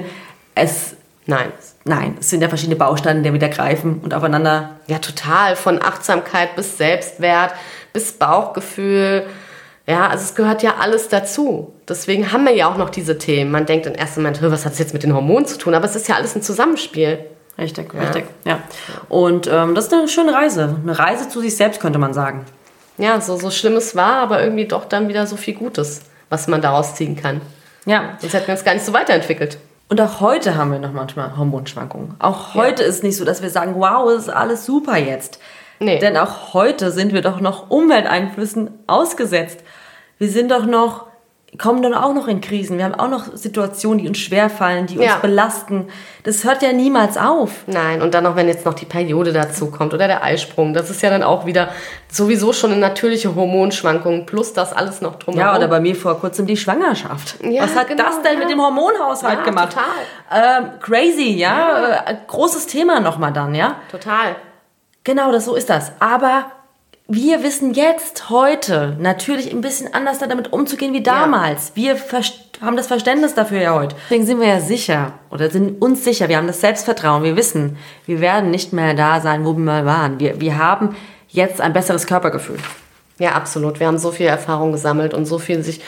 Es, 0.55 0.95
Nein. 1.25 1.51
nein, 1.83 2.15
es 2.19 2.29
sind 2.29 2.41
ja 2.41 2.47
verschiedene 2.47 2.75
Bausteine, 2.77 3.21
die 3.23 3.33
wieder 3.33 3.49
greifen 3.49 3.99
und 4.03 4.13
aufeinander. 4.13 4.71
Ja, 4.87 4.99
total. 4.99 5.55
Von 5.55 5.81
Achtsamkeit 5.81 6.55
bis 6.55 6.77
Selbstwert, 6.77 7.53
bis 7.93 8.13
Bauchgefühl, 8.13 9.25
Ja, 9.87 10.07
also 10.07 10.23
es 10.23 10.33
gehört 10.33 10.63
ja 10.63 10.75
alles 10.79 11.09
dazu. 11.09 11.71
Deswegen 11.87 12.31
haben 12.31 12.43
wir 12.45 12.55
ja 12.55 12.67
auch 12.67 12.77
noch 12.77 12.89
diese 12.89 13.19
Themen. 13.19 13.51
Man 13.51 13.67
denkt 13.67 13.85
im 13.85 13.93
ersten 13.93 14.21
Moment, 14.21 14.41
"Hö, 14.41 14.49
was 14.49 14.65
hat 14.65 14.73
es 14.73 14.79
jetzt 14.79 14.93
mit 14.93 15.03
den 15.03 15.13
Hormonen 15.13 15.45
zu 15.45 15.59
tun? 15.59 15.75
Aber 15.75 15.85
es 15.85 15.95
ist 15.95 16.07
ja 16.07 16.15
alles 16.15 16.35
ein 16.35 16.41
Zusammenspiel. 16.41 17.19
Richtig, 17.59 17.93
richtig, 17.93 18.25
ja. 18.45 18.59
Und 19.09 19.47
ähm, 19.51 19.75
das 19.75 19.85
ist 19.85 19.93
eine 19.93 20.07
schöne 20.07 20.33
Reise. 20.33 20.75
Eine 20.81 20.97
Reise 20.97 21.29
zu 21.29 21.39
sich 21.39 21.55
selbst, 21.55 21.79
könnte 21.81 21.99
man 21.99 22.13
sagen. 22.15 22.45
Ja, 22.97 23.19
so, 23.21 23.37
so 23.37 23.51
schlimm 23.51 23.75
es 23.75 23.95
war, 23.95 24.17
aber 24.17 24.41
irgendwie 24.43 24.65
doch 24.65 24.85
dann 24.85 25.07
wieder 25.07 25.27
so 25.27 25.35
viel 25.35 25.53
Gutes, 25.53 26.01
was 26.29 26.47
man 26.47 26.61
daraus 26.61 26.95
ziehen 26.95 27.15
kann. 27.15 27.41
Ja. 27.85 28.17
Sonst 28.19 28.33
hätten 28.33 28.47
wir 28.47 28.53
uns 28.53 28.63
gar 28.63 28.73
nicht 28.73 28.85
so 28.85 28.93
weiterentwickelt. 28.93 29.57
Und 29.87 30.01
auch 30.01 30.19
heute 30.19 30.55
haben 30.55 30.71
wir 30.71 30.79
noch 30.79 30.93
manchmal 30.93 31.37
Hormonschwankungen. 31.37 32.15
Auch 32.19 32.55
heute 32.55 32.83
ist 32.83 33.03
nicht 33.03 33.17
so, 33.17 33.25
dass 33.25 33.43
wir 33.43 33.51
sagen, 33.51 33.75
wow, 33.75 34.09
es 34.09 34.23
ist 34.23 34.29
alles 34.29 34.65
super 34.65 34.97
jetzt. 34.97 35.39
Nee. 35.79 35.99
Denn 35.99 36.17
auch 36.17 36.53
heute 36.53 36.91
sind 36.91 37.13
wir 37.13 37.21
doch 37.21 37.39
noch 37.39 37.69
Umwelteinflüssen 37.69 38.71
ausgesetzt. 38.87 39.59
Wir 40.17 40.29
sind 40.29 40.49
doch 40.49 40.65
noch, 40.65 41.07
kommen 41.57 41.81
dann 41.81 41.93
auch 41.93 42.13
noch 42.13 42.27
in 42.27 42.41
Krisen. 42.41 42.77
Wir 42.77 42.85
haben 42.85 42.95
auch 42.95 43.09
noch 43.09 43.35
Situationen, 43.35 43.99
die 43.99 44.07
uns 44.07 44.17
schwerfallen, 44.17 44.87
die 44.87 44.97
uns 44.97 45.07
Ja. 45.07 45.17
belasten. 45.17 45.87
Das 46.23 46.43
hört 46.43 46.61
ja 46.61 46.73
niemals 46.73 47.17
auf. 47.17 47.51
Nein, 47.67 48.01
und 48.01 48.13
dann 48.13 48.23
noch, 48.23 48.35
wenn 48.35 48.47
jetzt 48.47 48.65
noch 48.65 48.73
die 48.73 48.85
Periode 48.85 49.31
dazu 49.33 49.69
kommt 49.71 49.93
oder 49.93 50.07
der 50.07 50.23
Eisprung, 50.23 50.73
das 50.73 50.89
ist 50.89 51.01
ja 51.01 51.09
dann 51.09 51.23
auch 51.23 51.45
wieder 51.45 51.69
sowieso 52.11 52.53
schon 52.53 52.71
eine 52.71 52.79
natürliche 52.79 53.35
Hormonschwankung, 53.35 54.25
plus 54.25 54.53
das 54.53 54.73
alles 54.73 55.01
noch 55.01 55.15
drumherum. 55.15 55.47
Ja, 55.51 55.55
oder 55.55 55.67
bei 55.67 55.79
mir 55.79 55.95
vor 55.95 56.19
kurzem 56.19 56.45
die 56.47 56.57
Schwangerschaft. 56.57 57.35
Ja, 57.43 57.63
Was 57.63 57.75
hat 57.75 57.87
genau, 57.87 58.03
das 58.03 58.21
denn 58.21 58.33
ja. 58.33 58.39
mit 58.39 58.49
dem 58.49 58.61
Hormonhaushalt 58.61 59.43
gemacht? 59.43 59.75
Ähm, 60.33 60.71
crazy, 60.81 61.35
ja. 61.37 62.03
Äh, 62.07 62.15
großes 62.27 62.67
Thema 62.67 62.99
nochmal 62.99 63.31
dann, 63.33 63.53
ja. 63.53 63.75
Total. 63.91 64.35
Genau, 65.03 65.31
das 65.31 65.45
so 65.45 65.55
ist 65.55 65.69
das. 65.69 65.91
Aber 65.99 66.45
wir 67.07 67.43
wissen 67.43 67.73
jetzt, 67.73 68.29
heute, 68.31 68.95
natürlich 68.99 69.51
ein 69.51 69.61
bisschen 69.61 69.93
anders 69.93 70.17
damit 70.19 70.51
umzugehen 70.51 70.93
wie 70.93 71.03
damals. 71.03 71.71
Wir 71.75 71.95
verst- 71.97 72.59
haben 72.61 72.77
das 72.77 72.87
Verständnis 72.87 73.35
dafür 73.35 73.61
ja 73.61 73.75
heute. 73.75 73.95
Deswegen 74.05 74.25
sind 74.25 74.39
wir 74.39 74.47
ja 74.47 74.59
sicher 74.59 75.11
oder 75.29 75.51
sind 75.51 75.81
uns 75.81 76.03
sicher. 76.03 76.29
Wir 76.29 76.37
haben 76.37 76.47
das 76.47 76.61
Selbstvertrauen. 76.61 77.21
Wir 77.23 77.35
wissen, 77.35 77.77
wir 78.07 78.21
werden 78.21 78.49
nicht 78.49 78.73
mehr 78.73 78.93
da 78.95 79.21
sein, 79.21 79.45
wo 79.45 79.53
wir 79.53 79.63
mal 79.63 79.85
waren. 79.85 80.19
Wir, 80.19 80.39
wir 80.41 80.57
haben 80.57 80.95
jetzt 81.27 81.61
ein 81.61 81.73
besseres 81.73 82.07
Körpergefühl. 82.07 82.57
Ja, 83.19 83.31
absolut. 83.33 83.79
Wir 83.79 83.87
haben 83.87 83.97
so 83.99 84.11
viel 84.11 84.25
Erfahrung 84.25 84.71
gesammelt 84.71 85.13
und 85.13 85.25
so 85.25 85.37
viel 85.37 85.63
sich 85.63 85.81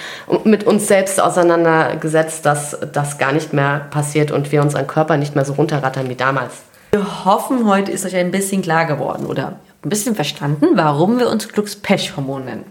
mit 0.44 0.66
uns 0.66 0.88
selbst 0.88 1.20
auseinandergesetzt, 1.22 2.46
dass 2.46 2.78
das 2.94 3.18
gar 3.18 3.32
nicht 3.34 3.54
mehr 3.54 3.88
passiert 3.90 4.32
und 4.32 4.52
wir 4.52 4.62
unseren 4.62 4.88
Körper 4.88 5.18
nicht 5.18 5.36
mehr 5.36 5.46
so 5.46 5.54
runterrattern 5.54 6.08
wie 6.10 6.16
damals. 6.16 6.54
Wir 6.92 7.26
hoffen, 7.26 7.68
heute 7.68 7.92
ist 7.92 8.06
euch 8.06 8.16
ein 8.16 8.32
bisschen 8.32 8.62
klar 8.62 8.86
geworden 8.86 9.26
oder 9.26 9.60
ein 9.88 9.90
bisschen 9.90 10.16
verstanden, 10.16 10.76
warum 10.76 11.18
wir 11.18 11.30
uns 11.30 11.48
Glückspechhormon 11.48 12.46
nennen. 12.46 12.66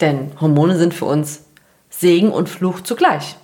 Denn 0.00 0.32
Hormone 0.40 0.76
sind 0.76 0.94
für 0.94 1.04
uns 1.04 1.44
Segen 1.90 2.30
und 2.30 2.48
Fluch 2.48 2.80
zugleich. 2.80 3.36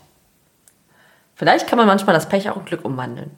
Vielleicht 1.35 1.67
kann 1.67 1.77
man 1.77 1.87
manchmal 1.87 2.15
das 2.15 2.29
Pech 2.29 2.49
auch 2.51 2.57
in 2.57 2.65
Glück 2.65 2.85
umwandeln. 2.85 3.31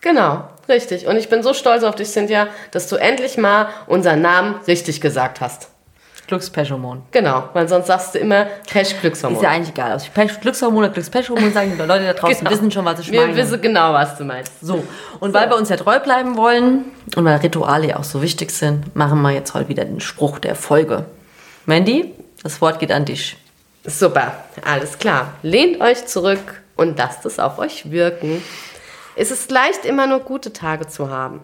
Genau, 0.00 0.48
richtig. 0.68 1.06
Und 1.06 1.16
ich 1.16 1.28
bin 1.28 1.42
so 1.42 1.54
stolz 1.54 1.84
auf 1.84 1.94
dich, 1.94 2.08
Cynthia, 2.08 2.48
dass 2.72 2.88
du 2.88 2.96
endlich 2.96 3.38
mal 3.38 3.68
unseren 3.86 4.20
Namen 4.20 4.56
richtig 4.66 5.00
gesagt 5.00 5.40
hast. 5.40 5.71
Glückspechhormon. 6.32 7.02
Genau, 7.10 7.44
weil 7.52 7.68
sonst 7.68 7.88
sagst 7.88 8.14
du 8.14 8.18
immer 8.18 8.46
Pech-Glückshormon. 8.70 9.36
Ist 9.36 9.42
ja 9.42 9.50
eigentlich 9.50 9.68
egal. 9.68 9.94
Ob 9.94 10.00
ich 10.00 10.14
Pech, 10.14 10.40
Glückshormon 10.40 10.78
oder 10.84 10.88
Glückspechhormon 10.88 11.52
sagen, 11.52 11.72
die 11.78 11.82
Leute 11.86 12.04
da 12.06 12.14
draußen 12.14 12.38
Genau. 12.38 12.50
wissen 12.50 12.70
schon, 12.70 12.84
was 12.86 13.00
ich 13.00 13.12
Wir 13.12 13.20
meine. 13.20 13.36
wissen 13.36 13.60
genau, 13.60 13.92
was 13.92 14.16
du 14.16 14.24
meinst. 14.24 14.60
So, 14.62 14.82
und 15.20 15.34
weil 15.34 15.50
wir 15.50 15.56
uns 15.56 15.68
ja 15.68 15.76
treu 15.76 16.00
bleiben 16.00 16.38
wollen 16.38 16.86
und 17.16 17.24
weil 17.26 17.36
Rituale 17.36 17.88
ja 17.88 17.96
auch 17.98 18.04
so 18.04 18.22
wichtig 18.22 18.50
sind, 18.50 18.96
machen 18.96 19.20
wir 19.20 19.30
jetzt 19.32 19.52
heute 19.52 19.68
wieder 19.68 19.84
den 19.84 20.00
Spruch 20.00 20.38
der 20.38 20.54
Folge. 20.54 21.04
Mandy, 21.66 22.14
das 22.42 22.62
Wort 22.62 22.78
geht 22.78 22.90
an 22.92 23.04
dich. 23.04 23.36
Super, 23.84 24.32
alles 24.64 24.98
klar. 24.98 25.34
Lehnt 25.42 25.82
euch 25.82 26.06
zurück 26.06 26.62
und 26.76 26.96
lasst 26.96 27.26
es 27.26 27.38
auf 27.38 27.58
euch 27.58 27.90
wirken. 27.90 28.42
Es 29.16 29.30
ist 29.30 29.50
leicht, 29.50 29.84
immer 29.84 30.06
nur 30.06 30.20
gute 30.20 30.52
Tage 30.54 30.86
zu 30.88 31.10
haben. 31.10 31.42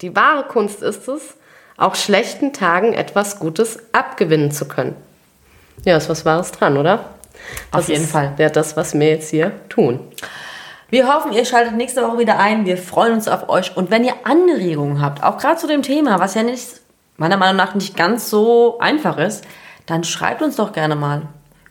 Die 0.00 0.16
wahre 0.16 0.44
Kunst 0.44 0.80
ist 0.82 1.06
es, 1.08 1.34
auch 1.80 1.94
schlechten 1.94 2.52
Tagen 2.52 2.92
etwas 2.92 3.38
Gutes 3.38 3.78
abgewinnen 3.92 4.50
zu 4.52 4.66
können. 4.66 4.94
Ja, 5.84 5.96
ist 5.96 6.08
was 6.08 6.24
Wahres 6.24 6.52
dran, 6.52 6.76
oder? 6.76 6.94
Auf 7.72 7.80
Das 7.80 7.88
jeden 7.88 8.04
ist 8.04 8.12
Fall. 8.12 8.32
Ja, 8.38 8.48
das, 8.50 8.76
was 8.76 8.92
wir 8.98 9.08
jetzt 9.08 9.30
hier 9.30 9.52
tun. 9.68 10.00
Wir 10.90 11.12
hoffen, 11.12 11.32
ihr 11.32 11.44
schaltet 11.44 11.76
nächste 11.76 12.02
Woche 12.02 12.18
wieder 12.18 12.38
ein. 12.38 12.66
Wir 12.66 12.76
freuen 12.76 13.14
uns 13.14 13.28
auf 13.28 13.48
euch. 13.48 13.76
Und 13.76 13.90
wenn 13.90 14.04
ihr 14.04 14.14
Anregungen 14.24 15.00
habt, 15.00 15.22
auch 15.22 15.38
gerade 15.38 15.56
zu 15.56 15.66
dem 15.66 15.82
Thema, 15.82 16.18
was 16.20 16.34
ja 16.34 16.42
nicht, 16.42 16.66
meiner 17.16 17.36
Meinung 17.36 17.56
nach 17.56 17.74
nicht 17.74 17.96
ganz 17.96 18.28
so 18.28 18.78
einfach 18.80 19.16
ist, 19.18 19.44
dann 19.86 20.04
schreibt 20.04 20.42
uns 20.42 20.56
doch 20.56 20.72
gerne 20.72 20.96
mal. 20.96 21.22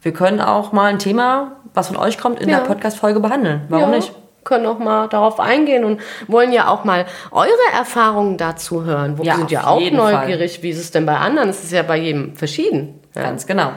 Wir 0.02 0.14
können 0.14 0.40
auch 0.40 0.72
mal 0.72 0.86
ein 0.86 1.00
Thema, 1.00 1.52
was 1.74 1.88
von 1.88 1.98
euch 1.98 2.18
kommt, 2.18 2.40
in 2.40 2.50
Ja. 2.50 2.60
der 2.60 2.66
Podcast-Folge 2.66 3.20
behandeln. 3.20 3.62
Warum 3.70 3.90
ja, 3.92 3.96
nicht? 3.98 4.12
Können 4.44 4.66
auch 4.66 4.80
mal 4.80 5.08
darauf 5.08 5.40
eingehen 5.40 5.84
und 5.84 6.02
wollen 6.28 6.52
ja 6.52 6.68
auch 6.68 6.84
mal 6.84 7.06
eure 7.32 7.50
Erfahrungen 7.74 8.38
dazu 8.38 8.86
hören. 8.86 9.18
Wir 9.18 9.26
Ja, 9.26 9.36
sind 9.36 9.52
ja 9.52 9.68
auch 9.68 9.80
neugierig, 9.80 10.64
wie 10.64 10.70
ist 10.70 10.80
es 10.80 10.92
denn 10.92 11.06
bei 11.06 11.18
anderen? 11.18 11.50
Es 11.50 11.64
ist 11.64 11.72
ja 11.72 11.84
bei 11.84 11.98
jedem 11.98 12.36
verschieden. 12.36 13.00
Ja. 13.16 13.24
Ganz 13.24 13.46
genau. 13.46 13.72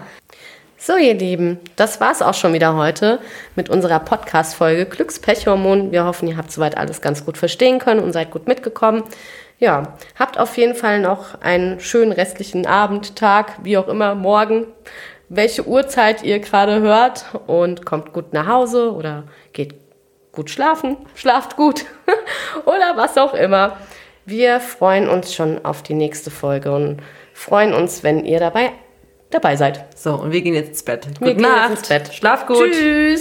So, 0.84 0.96
ihr 0.96 1.14
Lieben, 1.14 1.60
das 1.76 2.00
war's 2.00 2.22
auch 2.22 2.34
schon 2.34 2.52
wieder 2.54 2.74
heute 2.74 3.20
mit 3.54 3.68
unserer 3.70 4.00
Podcast-Folge 4.00 4.86
Glückspechhormon. 4.86 5.92
Wir 5.92 6.04
hoffen, 6.04 6.26
ihr 6.26 6.36
habt 6.36 6.50
soweit 6.50 6.76
alles 6.76 7.00
ganz 7.00 7.24
gut 7.24 7.38
verstehen 7.38 7.78
können 7.78 8.00
und 8.00 8.12
seid 8.12 8.32
gut 8.32 8.48
mitgekommen. 8.48 9.04
Ja, 9.60 9.94
habt 10.18 10.40
auf 10.40 10.56
jeden 10.56 10.74
Fall 10.74 10.98
noch 10.98 11.40
einen 11.40 11.78
schönen 11.78 12.10
restlichen 12.10 12.66
Abend, 12.66 13.14
Tag, 13.14 13.58
wie 13.62 13.78
auch 13.78 13.86
immer, 13.86 14.16
morgen, 14.16 14.66
welche 15.28 15.68
Uhrzeit 15.68 16.24
ihr 16.24 16.40
gerade 16.40 16.80
hört 16.80 17.26
und 17.46 17.86
kommt 17.86 18.12
gut 18.12 18.32
nach 18.32 18.48
Hause 18.48 18.92
oder 18.92 19.22
geht 19.52 19.74
gut 20.32 20.50
schlafen, 20.50 20.96
schlaft 21.14 21.56
gut 21.56 21.84
oder 22.64 22.96
was 22.96 23.16
auch 23.18 23.34
immer. 23.34 23.76
Wir 24.24 24.60
freuen 24.60 25.08
uns 25.08 25.34
schon 25.34 25.64
auf 25.64 25.82
die 25.82 25.94
nächste 25.94 26.30
Folge 26.30 26.72
und 26.72 27.02
freuen 27.34 27.74
uns, 27.74 28.02
wenn 28.02 28.24
ihr 28.24 28.38
dabei 28.40 28.72
dabei 29.30 29.56
seid. 29.56 29.84
So, 29.96 30.14
und 30.14 30.30
wir 30.32 30.42
gehen 30.42 30.54
jetzt 30.54 30.68
ins 30.68 30.82
Bett. 30.82 31.06
Wir 31.06 31.12
Gute 31.14 31.34
gehen 31.34 31.38
jetzt 31.44 31.52
Nacht. 31.52 31.70
ins 31.70 31.88
Bett. 31.88 32.14
Schlaf 32.14 32.46
gut. 32.46 32.70
Tschüss. 32.72 33.20